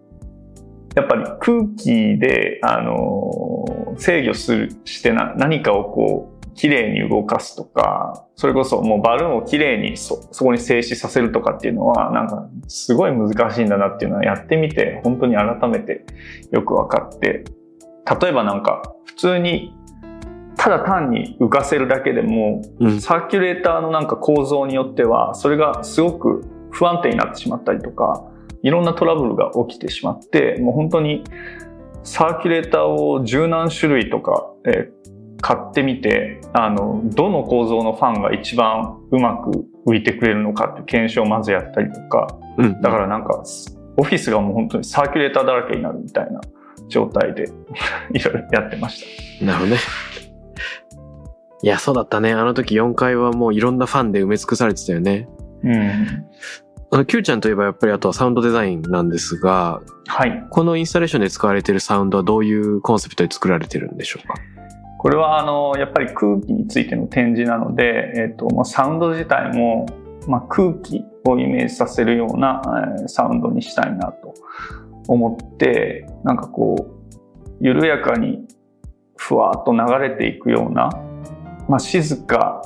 [0.96, 16.04] やっぱり空気で、あの、制御する、してな、何かをこう、綺麗に動かすとか、それこそもうバルーンを綺麗にそ、そこに静止させるとかっていうのは、なんかすごい難しいんだなっていうのはやってみて、本当に改めて
[16.50, 17.44] よく分かって、
[18.20, 19.74] 例えばなんか、普通に、
[20.56, 23.00] ただ単に浮かせるだけでも、うん。
[23.00, 28.29] サーキュレーターのなんか構造によっては、それがすごく不安定になってしまったりとか、
[28.62, 31.24] いろんなトラブルが起きてしまって、もう本当に
[32.02, 35.00] サーキュレーターを十何種類とか、えー
[35.40, 42.80] 買ってみて、あの、どの構造のファンが一番うまく浮いてくれるのかって検証をまずやったりとか、うん。
[42.80, 43.42] だからなんか、
[43.96, 46.40] オフィスがもう本当にサーキュレーターだらけになるみたいな
[46.88, 47.44] 状態で
[48.12, 49.04] いろいろやってまし
[49.40, 49.44] た。
[49.46, 49.76] なるほどね。
[51.62, 52.32] いや、そうだったね。
[52.32, 55.28] あの時4階はもういろんなファンで埋め尽くされてたよね。
[55.62, 56.26] うん。
[56.92, 60.44] あの、Q ちゃんといえばやっぱりあとはサウンドデザインなんですが、はい。
[60.50, 64.34] このインスタレーションで使われているサウンドはどういうコンセプトで作られてるんでしょうか？
[64.98, 69.86] これはあのやっぱり空気についての展示なので、えっとまあ、サウンド自体も、
[70.26, 72.60] まあ、空気をイメージさせるような、
[72.98, 74.34] えーサウンドにしたいなと
[75.08, 78.46] 思ってなんかこう緩やかに
[79.16, 80.90] ふわっと流れていくような、
[81.68, 82.62] まあ、静か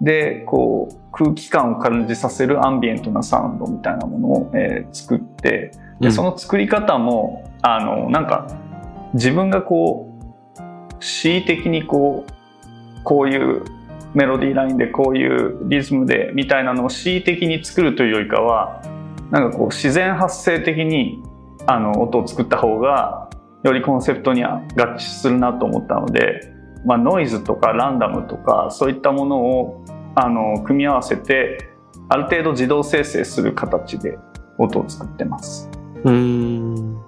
[0.00, 6.08] でこう空気感を感じさせるアンビエントなサウンドみたいなものを、えー作ってうん。
[6.08, 8.46] でその作り方もあのなんか
[9.14, 13.64] 自分がこう恣意的にこうこういう
[14.14, 18.82] メロディーラインでこういうリズムでみたいなのを恣意的に作るというよりかは
[19.30, 21.22] なんかこう自然発生的に
[21.66, 23.30] あの音を作った方が
[23.62, 26.40] よりコンセプトには合致するなと思ったので、
[26.84, 29.84] まあ、ノイズとかランダムとかそういったものを
[30.22, 31.70] あの組み合わせて
[32.08, 34.18] ある程度自動生成する形で
[34.58, 35.70] 音を作ってます。
[36.04, 37.00] うーん。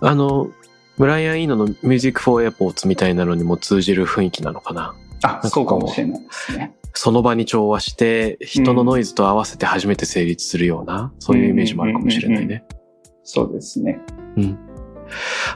[0.00, 0.48] あの、
[0.96, 4.94] ブライアン・イーノの Music for Airports みたいなのにも通じる雰囲気なのかな？
[5.22, 6.74] あ、そうかもしれないですね。
[6.94, 12.64] その場に調和して、人のノイズと合わせて初めて成立するような、そういうイメージもあるかもしれないね。
[13.22, 14.00] そうですね。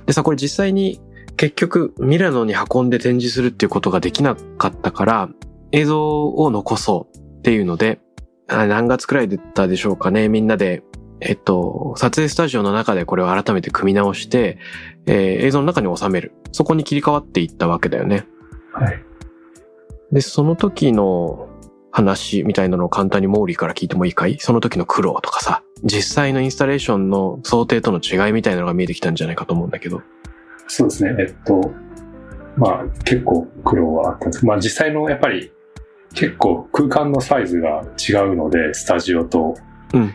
[0.05, 1.01] でさ、これ実際に
[1.37, 5.29] 結局ミラノに運んで展示するっていうことができなかったから、
[5.75, 8.01] 映像を残そうっていうので、
[8.49, 10.85] あ何月くらいだったでしょうかね、みんなで、
[11.21, 14.59] えっと、撮影スタジオの中でこれを改めて組み直して、
[15.07, 16.33] えー映像の中に収める。
[16.53, 18.27] そこに切り替わっていったわけだよね。
[18.73, 19.03] はい。
[20.13, 21.49] で、その時の
[21.91, 24.39] 話みたいなのを簡単にモーリーから聞いてもいいかい？
[24.39, 30.03] その時の苦労とかさ、実際のインスタレーションの想定との違いみたいなのが見えてきたんじゃないかと思うんだけど。
[30.69, 31.17] そうですね。
[31.19, 31.73] えっと、
[32.57, 35.51] まあ結構苦労はあったんですまあ実際のやっぱり
[36.15, 39.55] 結構空間のサイズが違うので、スタジオと。
[39.93, 40.15] うん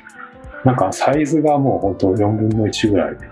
[0.66, 3.18] なんかサイズがもう本当4分の1ぐらい。
[3.18, 3.28] で、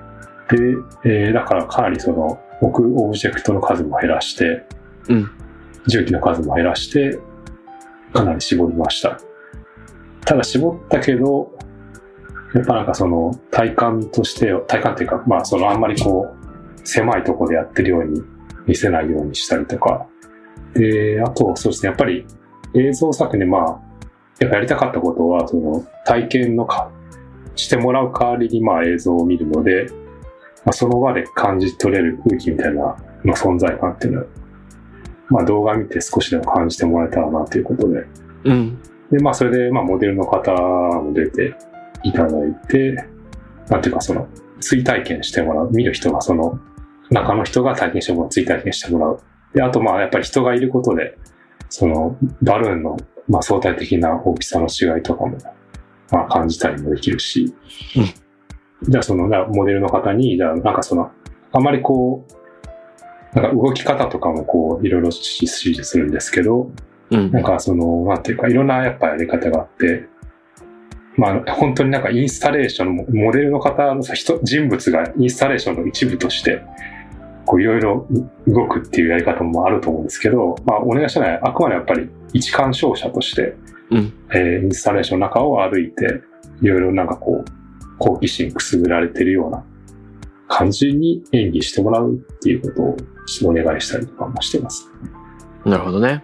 [1.03, 4.65] えーだからかなりその置くオブジェクトの数も減らして、
[5.09, 5.31] うん
[5.87, 7.19] 重機の数も減らして、
[8.13, 9.19] かなり絞りました。
[10.25, 11.57] ただ絞ったけど、
[12.53, 18.21] やっぱなんかその体感として、体感っていうか、まあそのあんまりこう、狭いところでやってるように
[18.65, 20.07] 見せないようにしたりとか。
[20.73, 22.25] で、あとそうですね、やっぱり
[22.73, 23.79] 映像作品でまあ、
[24.39, 26.91] やっぱやりたかったことは、その体験のか、
[27.55, 29.87] してもらう代わりにまあ映像を見るので、
[30.65, 34.25] まあ、その場で感じ取れる空気みたいな、まあ、存在感っていうのは、
[35.29, 38.05] まあ動画見て少しでも感じてもらえたらなということで、
[38.45, 38.79] うん。
[39.11, 41.55] で、まあ、それで、まあ、モデルの方も出て
[42.03, 43.07] いただいて、
[43.69, 44.27] なんていうか、その、
[44.59, 45.71] 追体験してもらう。
[45.71, 46.59] 見る人が、その、
[47.09, 49.19] 中の人が体験してもらう、追体験してもらう。
[49.53, 51.17] で、あと、まあ、やっぱり人がいることで、
[51.69, 55.37] その、バルーンの、まあ、相対的な大きさの違いとかも、
[56.11, 57.53] まあ、感じたりもできるし、
[58.83, 61.11] じゃあ、その、なモデルの方に、じゃあ、なんかその、
[61.51, 62.25] あまりこ
[63.33, 66.71] う、なんか動き方とかもこう、いろいろ指示するんですけど、
[67.09, 67.31] うん。
[67.31, 70.07] なんかその、なんていうか、いろんなやっぱやり方があって、
[71.15, 76.61] まあ本当になんかインスタレーションの、モデルの方のさ人、人物がインスタレーションの一部として、
[77.47, 78.05] こういろいろ
[78.45, 83.55] 動くっていうやり方もあると思うんですけど、まあお願いしたのはあくまでやっぱり一鑑賞者として、
[83.89, 86.21] うんえーインスタレーションの中を歩いて、
[86.61, 89.63] いろいろなんかこう、好奇心くすぐられてるような
[90.47, 92.97] 感じに演技してもらうっていうことを
[93.49, 94.89] お願いしたりとかもしてます。
[95.65, 96.23] なるほどね。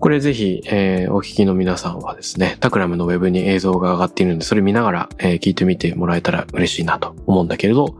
[0.00, 7.94] これぜひ、えーお聞きの皆さんはですね、タクラムのウェブに映像が上がっているんで、それ見ながら、えー聞いてみてもらえたら嬉しいなと思うんだけれど、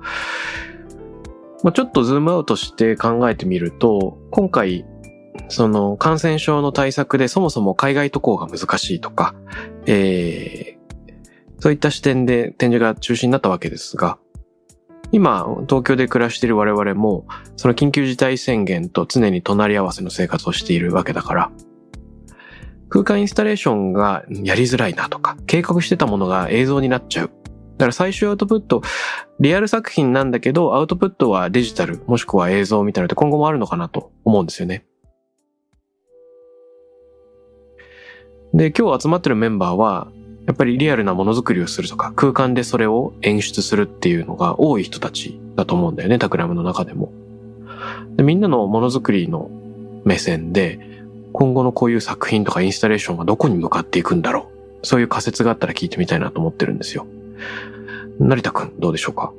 [1.64, 4.84] まあ、ちょっとズームアウトして考えてみると、今回、
[5.48, 9.34] その感染症の対策でそもそも海外渡航が難しいとか、
[9.86, 10.74] えー
[11.64, 14.18] そういった視点で展示が中止になったわけですが、
[15.12, 21.50] 今、東京で暮らしている我々も、その緊急事態宣言と常に隣り合わせの生活をしているわけだから、
[22.90, 27.30] 空間インスタレーションがやりづらいなとか、計画してたものが映像になっちゃう。
[27.76, 28.82] だから最終アウトプット、
[29.40, 34.86] リアル作品なんだけど、アウトプットはデジタル、もしくは映像みたいなのって今後もあるのかなと思うんですよね。
[38.52, 40.06] で、今日集まってるメンバーは、
[40.46, 47.12] やっぱりリアルなものづくりをするとか、空間でそれを演出するっていうのが多い人たちだと思うんだよね、タクラムの中でも。
[48.16, 49.50] でみんなのものづくりの
[50.04, 50.78] 目線で、
[51.32, 54.48] 今後のこういう作品とかインスタレーションはどこに向かっていくんだろ
[54.82, 54.86] う。
[54.86, 57.06] そういう仮説があったら聞いてみたいなと思ってるんですよ。
[58.18, 59.32] 成田くん、どうでしょうか？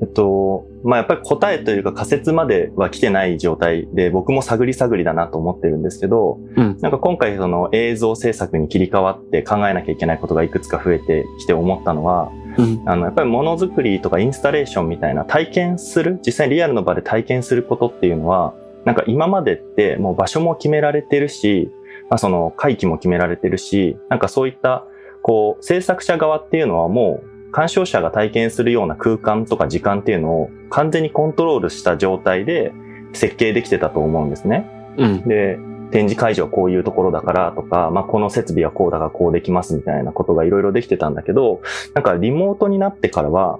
[0.00, 12.82] えっと、まあ、やっぱり答えというか仮説までは来てない状態で、僕も探り探りだなと思ってるんですけど、うんなんか今回その映像制作に切り替わって考えなきゃいけないことがいくつか増えてきて思ったのは、うん。
[12.84, 21.70] あの、やっぱりものづくりとかインスタレーションみたいな体験する、実際にリアルの場で体験することっていうのは、なんか今までってもう場所も決められてるし、
[22.10, 24.84] まあその回帰も決められてるし、なんかそういった、
[25.22, 32.72] こう、制作者側っていうのはもう、鑑賞者が体験するような空間とか時間っていうのを完全にコントロールした状態で
[33.12, 34.68] 設計できてたと思うんですね。
[34.96, 35.28] うん。
[35.28, 35.58] で、
[35.92, 41.60] 展示会場はこういうところだからとか、まあ、この設備はこうだからこうできますみたいなことがいろいろできてたんだけど、
[41.94, 43.58] なんかリモートになってからは、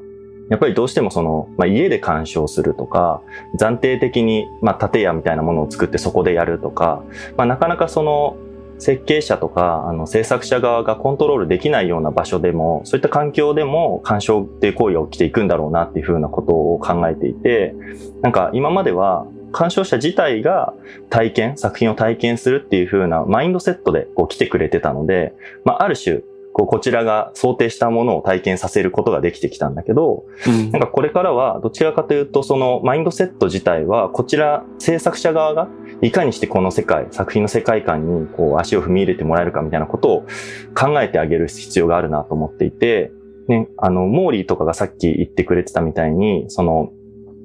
[0.49, 3.23] やっぱりどうしてもその、まあ、家で鑑賞するとか、
[3.59, 7.05] 暫定的に、まあ、建屋みたいなものを作ってそこでやるとか、
[7.37, 8.37] まあ、なかなかその、
[8.83, 17.77] 設計者とか、あの、制作者側がコントロールできないような場所でも、そういった環境でも干渉って行為が起きていくんだろうなっていうふうなことを考えていて、
[18.23, 20.75] なんか今までは鑑賞者自体が
[21.11, 25.33] 体験、作品を体験するっていう風なマインドセットでこう来てくれてたので、
[25.65, 30.71] まあ、ある種、こう、こちらが想定したものを体験させることができてきたんだけど、うん。
[30.71, 35.69] なんかこれからはどちらかというと、そのマインドセット自体は、こちら制作者側が
[36.03, 40.27] いかにしてこの世界、作品の世界観にこう足を踏み入れてもらえるかみたいなことを
[40.75, 43.13] 考えてあげる必要があるなと思っていて、
[43.49, 46.93] ね、あの、モーリーとかがさっき言ってくれてたみたいに、その、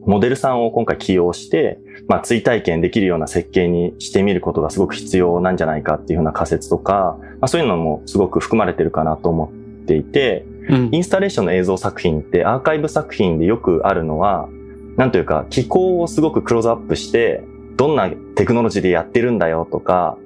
[0.07, 9.51] モデルさんを今回起用して、まあ、追体験できるような設計にしてみることがすごく必要なんじゃないかっていうふうな仮説とか、まあ、そういうのもすごく含まれてるかなと思
[9.83, 10.89] っていて、うん。
[10.93, 14.47] インスタレーションの映像作品ってアーカイブ作品でよくあるのは、
[14.95, 17.43] なんというか、機構をすごくクローズアップして、
[17.75, 20.17] どんなテクノロジーでやってるんだよとか、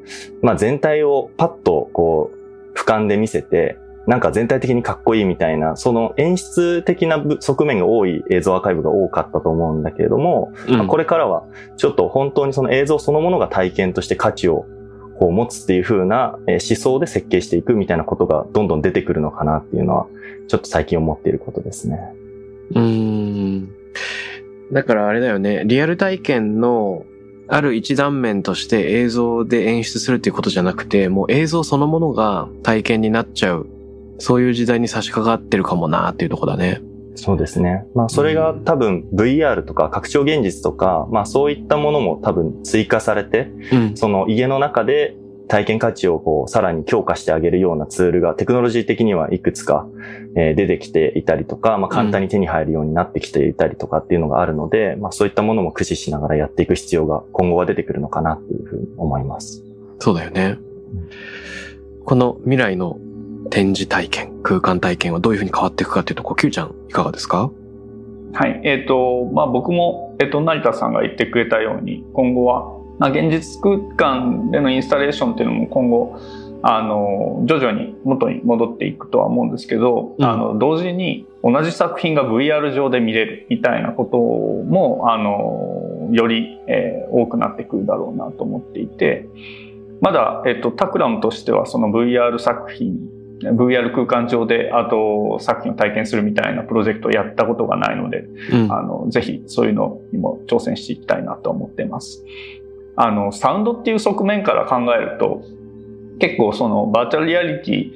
[0.41, 3.77] まあ全体をパッとこう、俯瞰で見せて、
[4.07, 11.43] なんか全体的にかっこいいみたいな、その演出的な部側面が多い映像アーカイブが多かったと思うんだけれども、うんまあこれからは
[11.77, 14.65] ちょっと本当にその映像そのものが体験として価値を
[15.19, 20.07] こう持つっていう風なえー思想で設計していくみたいなことがどんどん出てくるのかなっていうのは、
[20.47, 21.99] ちょっと最近思っていることですね。
[22.71, 23.69] うーん。
[24.71, 27.05] だからあれだよね、リアル体験の
[27.47, 33.67] ある一断面として映像で演出するっていうことじゃなくて、もう映像そのものが体験になっちゃう。
[34.21, 36.81] そういう時代に差し掛かってるかもなっていうとこだね。
[37.15, 37.85] そうですね。
[37.93, 43.97] まあそれが多分 VR とか拡張現実とか、まあそういったものも多分追加されて、うん。
[43.97, 45.15] その家の中で
[45.47, 49.87] 体験価値をこうさらに強化してあげるようなツールがテクノロジー的にはいくつか、
[50.37, 59.63] えー出てきていたりとか、まあ簡単に手に入るようになってきていたりとかっていうのがあるので、まあそういったものも駆使しながらやっていく必要が今後は出てくるのかなっていうふうに思います。
[59.99, 60.57] そうだよね。
[62.05, 62.97] この未来の
[63.51, 67.51] 展示体験、空間体験はどういうふうに変わっていくかっていうとこ、Q ちゃんいかがですか？
[68.33, 68.61] はい。
[68.63, 72.63] えっ、と、まあ僕も、えっ、と、成田さんが言ってくれたように、今後は、
[72.97, 76.17] まあ現実空間でのインスタレーションっていうのも今後、
[76.63, 89.27] あの、徐々に元に戻っていくとは思うんですけど、うんあの、同時に同じ作品が VR 上で見れるみたいなことも、あの、より、えー多くなってくるだろうなと思っていて、
[89.99, 92.99] まだ、えっ、と、タクラムとしてはその VR 作品
[93.49, 98.71] VR 空間上でアート作品を体験するみたいなプロジェクトをやったことがないので、うん。
[98.71, 102.23] あの、ぜひそういうのにも挑戦していきたいなと思ってます。
[102.95, 105.43] あの、サウンドっていう側面から考えると、
[106.19, 107.91] 結構そのバーチャルリアリティ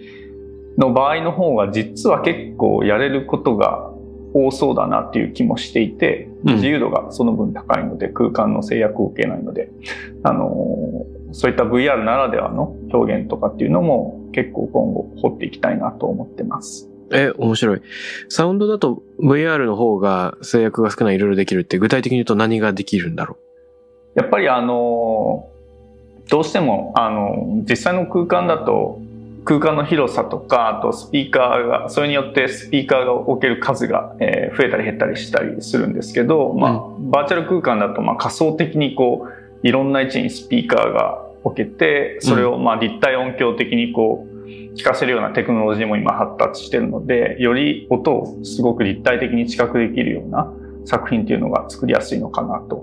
[0.77, 3.91] の場合の方が実は結構やれることが
[4.33, 9.71] 多そうだなっていう気もしていて、うん自由度がその分高いので空間の制約を受けないので、
[10.21, 16.89] あの、そういった VR ならではの表現とかっていうのも結構今後掘っていきたいなと思ってます。
[17.11, 17.81] え、面白い。
[18.29, 23.38] サウンドだと VR の方が制約が少ないいろいろできるって具体的に言うと何ができるんだろ
[24.15, 25.49] やっぱりあの
[26.29, 29.01] どうしてもあの実際の空間だと
[29.43, 36.79] 空間の広さとかあとスピーカーがそれによってスピーカーが置ける数が、えー増えたり減ったりしたりするんですけど、まあ
[37.11, 44.35] バーチャル空間だとまあ仮想的にこういろんな位置にスピーカーが置けてそれをまあ立体音響的にこう
[44.75, 50.51] 聞かせるようなテクノロジーも今発達してるのでより音をすごく立体的に近くできるような
[50.85, 52.75] 作品っていうのが作りやすいのかなと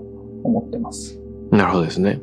[0.43, 1.19] 思ってます。
[1.51, 2.19] なるほどですね。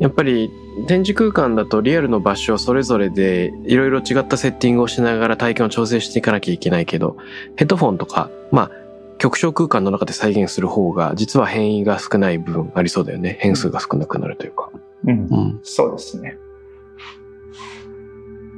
[0.00, 0.50] やっぱり
[0.88, 7.16] 展示空間だとリアルの場所それぞれでいろいろ違ったセッティングをしながら体験を調整していかなきゃいけないけど、
[7.56, 8.70] ヘッドフォンとか、まあ、
[9.18, 13.36] 極小空間の中で再現する方が実は変異が少ない部分ありそうだよね。
[13.40, 14.70] 変数が少なくなるというか。
[14.72, 15.60] うんうん。
[15.62, 16.38] そうですね。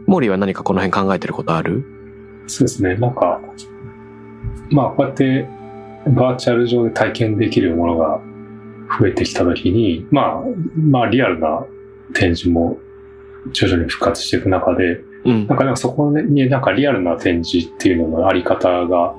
[0.06, 1.84] モーリーは何かこの辺考えてることある？
[2.46, 2.94] そうですね。
[2.96, 3.40] なんか、
[4.70, 5.48] まあ、こうやって
[6.06, 8.20] バーチャル上で体験できるものが
[9.00, 10.42] 増えてきたときに、まあ、
[10.76, 11.66] まあ、リアルな
[12.14, 12.78] 展示も
[13.52, 15.58] 徐々に復活していく中で、うんなん。
[15.58, 19.14] かなんかそこになんかリアルな展示っていうののあり方が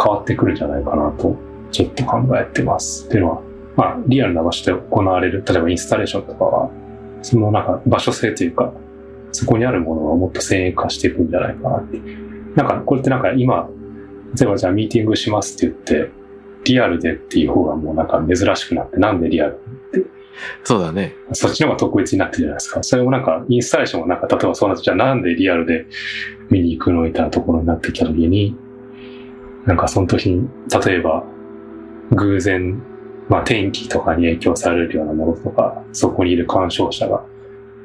[0.00, 1.36] 変わってくるんじゃないかなと、
[1.72, 3.08] ちょっと考えてます。
[3.08, 3.42] っていうのは、
[3.76, 6.70] まあ、リアルな場所で行われる、例えばインスタレーションとかは、
[7.22, 8.72] そのなんか場所性というか、
[9.32, 12.00] そこにあるものがもっと先鋭化していくんじゃないかなって。
[12.54, 13.68] なんか、これってなんか今、
[14.38, 16.10] 例えばじゃあミーティングしますって言って、
[16.64, 19.58] リアルでっていう方がもうなんか珍しくなって、なんでリアル
[20.64, 21.14] そうだね。
[21.32, 22.82] そっちの方が特別になってるじゃないですか。
[22.82, 25.86] それもなんか、インスタレーションもなんか、例えばそうなって、じゃあなんでリアルで
[26.50, 28.56] 見に行くのみたいなところになってきたときに、
[29.66, 30.48] なんかその時に、
[30.84, 31.24] 例えば、
[32.12, 32.82] 偶然、
[33.32, 37.24] まあ天気とかに影響されるようなものとか、そこにいる鑑賞者が、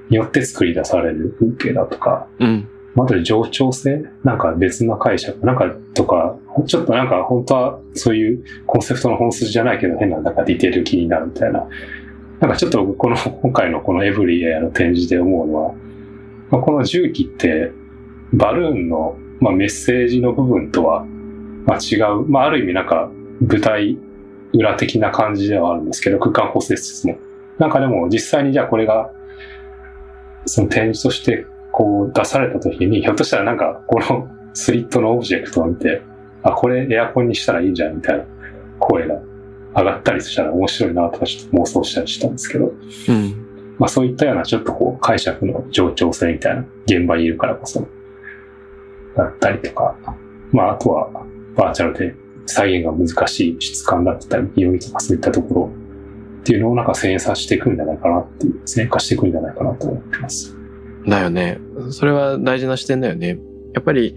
[0.10, 2.68] によって作り出される風景だとか、うん。
[2.96, 11.66] まああとで冗長性なんか別な解釈なんかとか、ちょっとなんか本当はそういうコンセプトの本筋じゃないけど変ななんかディテール気になるみたいな。
[12.42, 15.74] なんかちょっとこの今回のこのエブリエの展示で思うのは、
[16.52, 17.72] まあ、この重機って
[18.34, 21.06] バルーンの、まあ、メッセージの部分とは、
[21.66, 23.98] まあ、違う、まあ、ある意味なんか舞台
[24.54, 27.18] 裏的な感じではあるんですけど、空間構成室も。
[27.58, 29.12] なんかでも実際にじゃあこれが
[30.46, 36.02] その展示としてこう出された時に、ひょっとしたらなんかこのスリットのオブジェクトを見て、
[36.44, 38.26] あ、これエアコンにしたらいいんじゃんみたいな
[38.80, 39.20] 声が
[39.76, 42.72] 上がったりしたら面白いなとかちょっと妄想したりしたんですけど、
[43.10, 43.76] うん。
[43.78, 47.88] まあそういったようなちょっとこう解釈の冗長性みたいな現場にいるからこそ
[49.16, 49.96] だったりとか、
[50.52, 51.10] まああとは
[51.56, 52.16] バーチャルで
[52.48, 55.72] 再現が難しい質感だったり、匂いとかそういったところ
[56.42, 60.56] っていうのをなんか精査していくんじゃないかなっていう、精化していくんじゃないかなと思ってます。
[61.08, 61.60] だよね。
[61.92, 63.38] それは大事な視点だよね。
[63.74, 64.16] やっぱり、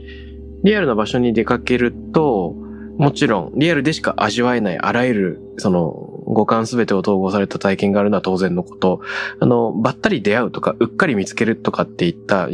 [0.62, 2.54] リアルな場所に出かけると、
[2.98, 5.90] もちろん、リアルでしか味わえないあらゆる、その、
[6.26, 9.00] 五感すべてを統合された体験があるのは当然のこと。
[9.40, 12.48] あの、ばったり出会うとか、うっかり見つけるとかっていった、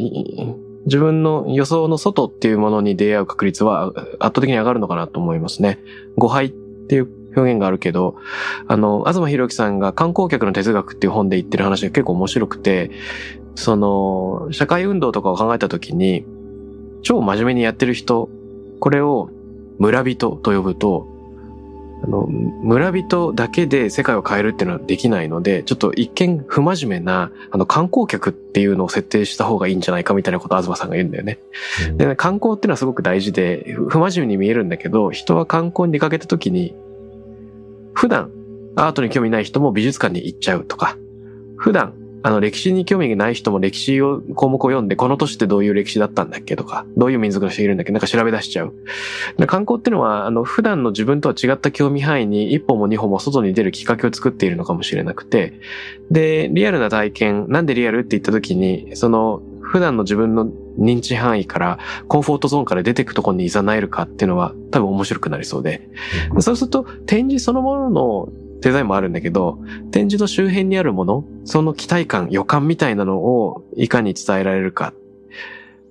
[0.86, 5.78] 自分の予想の外っていうものに出会う確率は圧倒的に上がるのかなと思いますね。
[6.16, 8.16] 誤配っていう表現があるけど、
[8.66, 12.90] あの、東博樹さんが観光客の哲学っていう本で言ってる話が結構面白くて、
[13.54, 16.24] その、社会運動とかを考えたときに、
[17.02, 18.28] 超真面目にやってる人、
[18.80, 19.30] これを
[19.78, 21.08] 村人と呼ぶと、
[22.06, 31.38] あの、村人だけで世界を変えるっていうのはできないので、ちょっと一見不真面目な、あの、観光客っていうのを設定した方がいいんじゃないかみたいなことを東さんが言うんだよね。
[31.96, 36.74] で、ね、観光っていうのはすごく大事で、不不真面目に見えるんだけど、人は観光に出かけた時に、
[37.94, 38.30] 普段
[38.76, 40.96] アートに興味ない人も美術館に行っちゃうとか、
[41.56, 41.94] 普段
[42.26, 48.74] あの歴史に興味がない人も歴史を項目を読んで、この年ってどういう歴史だったんだっけとか、どういう民族の人いるんだっけなんか調べ出しちゃう。
[49.46, 55.60] 観光っていうのは、あの、普段の自分とは違った興味範囲に一歩も二歩も外に出るきっかけを作っているのかもしれなくて、
[56.10, 60.48] で、リアルな体験、なんでリアルって言った時に、その、普段の自分の
[60.80, 65.88] 認知範囲から、コンフォートゾーンから出てくところに誘えるかっていうのは多分面白くなりそうで。
[66.40, 68.28] そうすると、展示そのものの
[68.60, 69.58] デザインもあるんだけど、
[69.90, 74.92] 展示の周辺にあるもの、その期待感、予感みたいなのをいかに伝えられるか。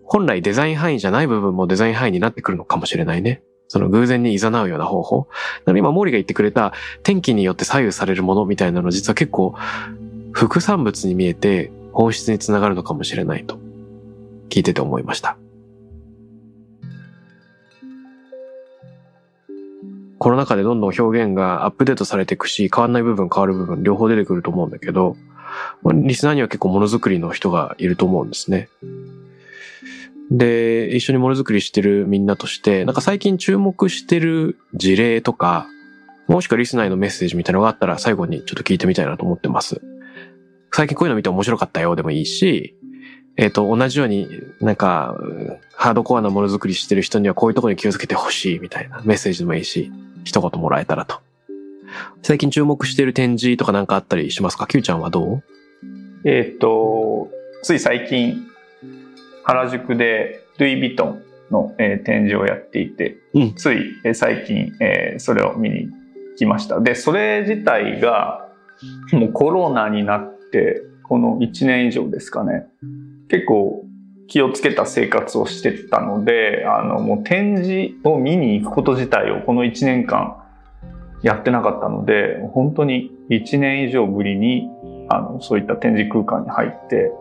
[0.04, 3.42] 本来デザイン範囲じゃない部分もデザイン範囲になってくるのかもしれないね。
[3.68, 5.28] その偶然に誘うような方法。
[5.60, 9.56] だから今、モーリーが言ってくれた天気によって左右されるものみたいなの実は結構
[10.32, 13.58] 副産物に見えて本質につながるのかもしれないと
[14.50, 15.38] 聞いてて思いました。
[20.26, 25.16] コロナ禍でどんどん表現がアップデートされていくし、変わんない部分変わる部分両方出てくると思うんだけど、
[25.94, 28.68] リスナーには結構ものづくりの人がいると思うんですね。
[30.32, 35.68] で、一緒にものづくりしてるみんなとして、なんか最近注目してる事例とか、
[36.28, 39.80] もしくはリスナーへのメッセージみたいなのがあったら最後にちょっと聞いてみたいなと思ってます。
[40.72, 42.75] 最近こういうの見て面白かったよでもいいし、
[43.38, 44.28] えっ、と、同じように
[44.62, 45.18] なんか、
[45.74, 49.92] ハードコアなものづくりしてる人にはこういうところに気をつけてほしいみたいなメッセージでもいいし、
[50.24, 51.20] 一言もらえたらと。
[52.24, 55.44] 最近注目している展示とかなんかあったりしますか ?Q ちゃんはどう？
[56.24, 57.30] えっ、と、
[57.62, 58.48] つい最近、
[59.44, 65.90] 原宿でルイ・ヴィトンの、えー展示をやっていて、うんつい、えー最近、えーそれを見に
[66.38, 66.80] 来ました。
[66.80, 68.48] で、それ自体が、
[69.12, 72.66] もうコロナになって、この1年以上ですかね。
[73.30, 73.86] 結構
[74.28, 80.38] 気をつけた生活をしてたので、あの、もう展示を見に行くこと自体をこの1年間
[81.22, 84.70] やってなかったので、本当に1年以上ぶりに、
[85.10, 87.12] あの、そういった展示空間に入って、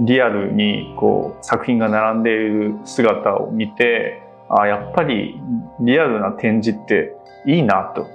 [0.00, 5.34] リアルにこう作品が並んでいる姿を見て、あやっぱり
[5.80, 7.14] リアルな展示って
[7.46, 8.06] いいなと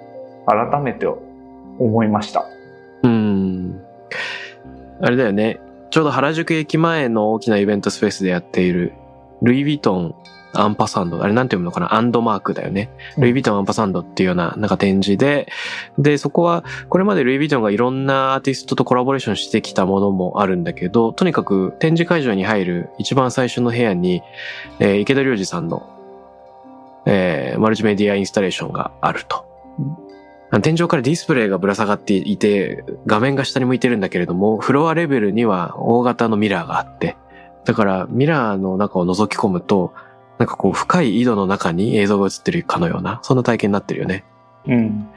[0.45, 2.45] 改めて思いました。
[3.03, 3.81] うん。
[5.01, 5.59] あれだよね。
[5.97, 8.93] ちょうど原宿駅前の大きなイベントスペースでやっている、
[9.41, 10.15] ルイ・ヴィトン
[10.53, 11.23] アンパサンド。
[11.23, 11.95] あれなんて読むのかな？
[11.95, 12.91] アンドマークだよね。
[13.17, 15.47] ルイ・ヴィトンアンパサンドっていうような、なんか展示で、
[15.97, 24.21] で、そこは、これまでルイ・ヴィトンがいろんなアーティストとコラボレーションしてきたものもあるんだけど、とにかく展示会場に入る一番最初の部屋に、
[24.79, 25.89] えー池田良二さんの、
[27.07, 29.46] えーマルチメディアインスタレーションがあると。
[30.61, 37.17] 天井からディスプレイがぶら下がっていて、画面が下に向いてるんだけれども、フロアレベルには大型のミラーがあって、
[37.65, 39.93] だからミラーの中を覗き込むと、
[40.37, 44.23] なんかこう深い井戸の中に映像が映ってるかのような、そんな体験になってるよね。
[44.67, 45.09] うん。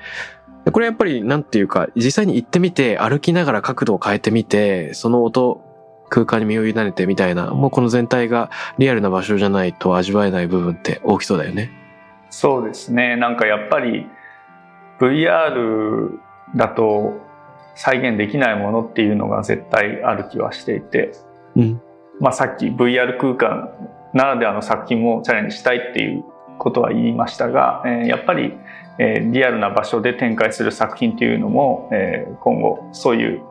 [0.65, 5.63] でこれやっぱりなんていうか、実際に行ってみて、歩きながら角度を変えてみて、その音、
[6.09, 11.71] 空間に身を委ねてみたいな、もうこの全体がリアルな場所じゃないと味わえない部分って大きそうだよね。
[12.31, 13.17] そうですね。
[13.17, 14.07] なんかやっぱり
[15.01, 16.11] VR
[16.57, 17.19] だと
[17.75, 21.13] 再現できないものっていうのが絶対ある気はしていて、
[21.57, 21.83] うん。
[22.21, 23.71] まあさっき VR 空間
[24.13, 26.25] ならではの作品もチャレンジしたいっていう
[26.59, 28.53] ことは言いましたが、えーやっぱり、
[28.99, 33.43] えーリアルな場所で展開する作品っていうのも、えー今後そういう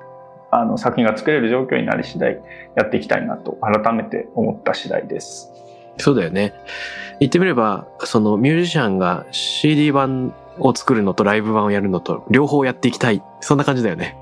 [0.51, 2.39] あの作品が作れる状況になり次第
[2.75, 5.51] やっていきたいなと改めて思った次第です。
[5.97, 6.53] そうだよね。
[7.19, 13.23] 言ってみれば、そのミュージシャンが CD 版を作るのとライブ版をやるのと両方やっていきたい。
[13.41, 14.17] そんな感じだよね。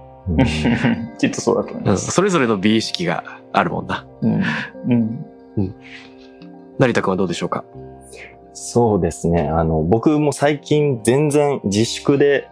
[1.19, 1.88] きっとそうだと思いうん。
[1.88, 2.11] ます。
[2.11, 3.23] それぞれの美意識が
[3.53, 4.05] あるもんな。
[4.21, 4.43] うん
[5.57, 5.75] うん
[6.77, 7.65] 成田くんはどうでしょうか？
[8.53, 9.49] そうですね。
[9.49, 12.47] あの、僕も最近全然自粛で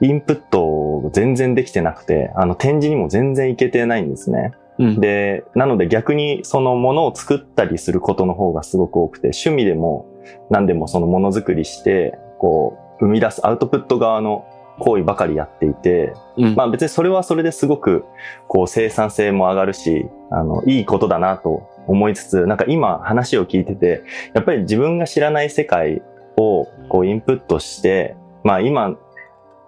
[0.00, 4.52] インプットを全然できてなくて、あの、展示にも全然行けてないんですね。
[4.78, 5.00] うん。
[5.00, 10.06] で、なので逆にそのものを作ったりすることの方がすごく多くて、趣味でも
[10.50, 14.44] 何でもそのものづくりして、こう、生み出すアウトプット側の
[14.78, 16.54] 行為ばかりやっていて、うん。
[16.54, 18.04] まあ別にそれはそれですごく、
[18.48, 24.02] こう生産性も上がるし、あの、いいことだなと思いつつ、なんか今話を聞いてて、
[24.34, 26.02] やっぱり自分が知らない世界
[26.36, 28.96] をこうインプットして、まあ今、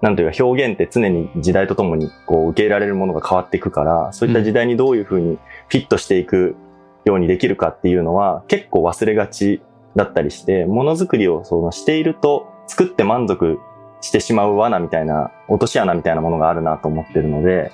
[0.01, 6.57] なんというか表現って常に時代とともにこう受け入れられるものが変わっていくから、そういった時代にどういうふうにフィットしていく
[7.05, 9.63] ようにできるかっていうのは結構忘れがち
[9.95, 13.59] だったりして、ものづくりをそのしていると作って満足
[14.01, 17.71] してしまう罠みたいな、落とし穴みたいなものがあるなと思ってるので、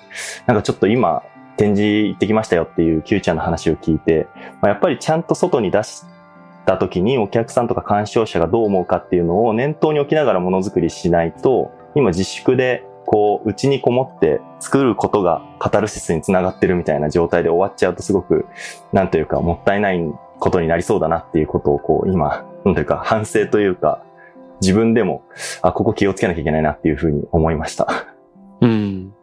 [0.46, 1.22] なんかちょっと今、
[1.56, 4.26] 展示行ってきましたよっていう Q ちゃんの話を聞いて、
[4.60, 6.04] まあ、やっぱりちゃんと外に出し
[6.66, 18.46] た時にお客さんとか鑑賞者がどう思うかっていうのを念頭に置きながらものづくりしないと、今自粛でこう、内にこもって作ることがカタルシスにつながってるみたいな状態で終わっちゃうとすごく、
[18.92, 20.00] なんというかもったいない
[20.38, 24.02] ことになりそうだなっていうことをこう、今、なんというか反省というか、
[24.60, 25.24] 自分でも、
[25.62, 28.06] あ、ここ気をつけなきゃいけないなっていうふうに思いました。
[28.60, 29.14] うん。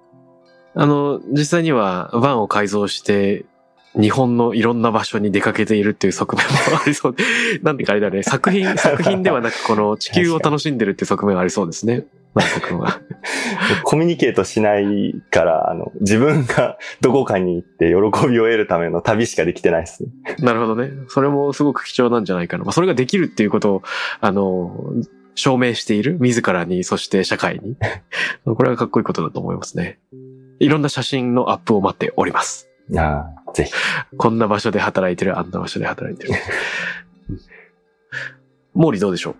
[0.76, 3.46] あの、実際には、バンを改造して、
[4.00, 7.24] 日本のいろんな場所に出かけているっていう側面もありそうで、
[7.64, 12.06] なんでかあれだね、作品、作品ではなく、この地球を楽しんでるっていう側面がありそうですね。
[12.34, 13.00] マイコ君は。
[13.84, 17.94] コミュニケートしないから、あの、自分が どこかに行って喜
[18.28, 20.10] びを得るための旅しかできてないですね。
[20.40, 20.92] なるほどね。
[21.08, 22.66] それもすごく貴重なんじゃないかな。
[22.66, 23.84] まあ、それができるっていうことを、
[24.20, 24.92] あの、
[25.36, 26.18] 証明している。
[26.20, 27.78] 自らに、そして社会に。
[28.46, 30.00] これはかっこいいことだと思いますね。
[30.60, 32.70] いろんな写真のアップを待っております。
[32.98, 33.74] ああ、ぜひ。
[34.18, 36.34] こんな場所で働いてる、あんな場所で働いてる。
[37.30, 37.40] うん
[38.78, 39.36] モーリーどうでしょ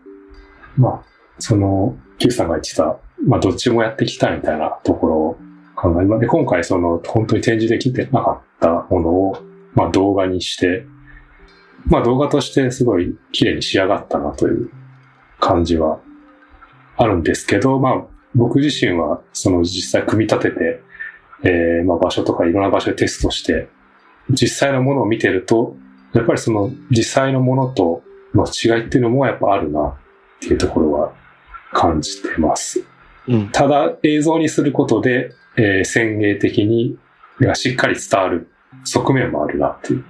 [0.78, 0.82] う？
[0.82, 1.04] まあ、
[1.40, 5.38] その、Q さんが言ってた、まあ、どっちもやってきたみたいなところを
[5.76, 9.38] 考え、まあで、今回その、本当に展示できてなかったものを、
[9.74, 10.86] まあ、動画にして、
[11.88, 14.70] まあ、動画としてすごい綺麗に仕上がったなという
[15.40, 16.00] 感じは
[16.98, 20.82] あるんですけど、まあ、僕自身は、その実際組み立てて、
[21.44, 23.68] えー、まあ、場所とかいろんな場所でテストして、
[24.30, 25.76] 実際のものを見てると、
[26.14, 28.02] やっぱりその実際のものと
[28.34, 29.94] の違いっていうのもやっぱあるなっ
[30.40, 31.14] ていうところは
[31.74, 32.84] 感じてます。
[33.28, 33.50] うん。
[33.50, 36.98] ただ映像にすることで、えー先鋭的に
[37.54, 38.50] しっかり伝わる
[38.86, 40.06] 側面もあるなっていう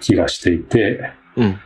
[0.00, 1.58] 気がしていて、うん。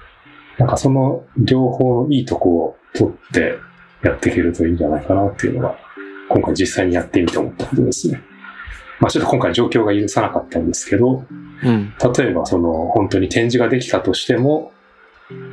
[0.57, 3.59] なんかその両方のいいとこを取って
[4.03, 5.77] やっていけるといいんじゃないかなっていうのが、
[6.29, 8.23] 今回実際にやってみて思ったことですね。
[9.01, 11.25] まあちょっと今回状況が許さなかったんですけど、
[11.63, 11.95] うん。
[12.17, 14.73] 例えばその本当に展示ができたとしても、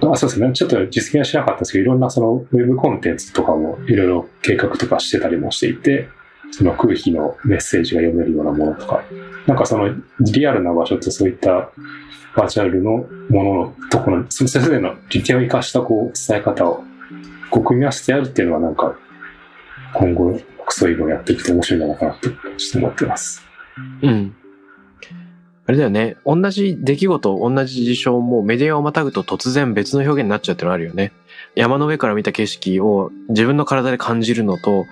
[0.02, 0.52] あそうですね。
[0.54, 6.08] ちょっと実現はしなかったんですけど、いろんなそのウェブコンテンツとかもいろいろ計画とかしてたりもしていて、
[6.52, 9.04] その空気のメッセージが読めるようなものとか、
[9.48, 11.70] なんかそのリアルな場所とそういった
[12.36, 16.84] バーチャルのもののところの、そのそれぞれの利点を生かしたこう伝え方を
[17.50, 18.98] こう組み合わせてやるっていうのはなんか
[19.94, 20.40] 今後
[20.70, 22.38] そういうのをやっていくと面白いんじゃないかなってちょっ
[22.72, 23.44] と思ってます。
[24.02, 24.36] うん。
[25.68, 26.18] あれだよね。
[26.26, 31.12] 同じ出来事、同じ事象もメディアをまたぐと突然別の表現になっちゃうってのあるよね。
[31.56, 34.86] 山の上から見た景色を自分の体で感じるのと、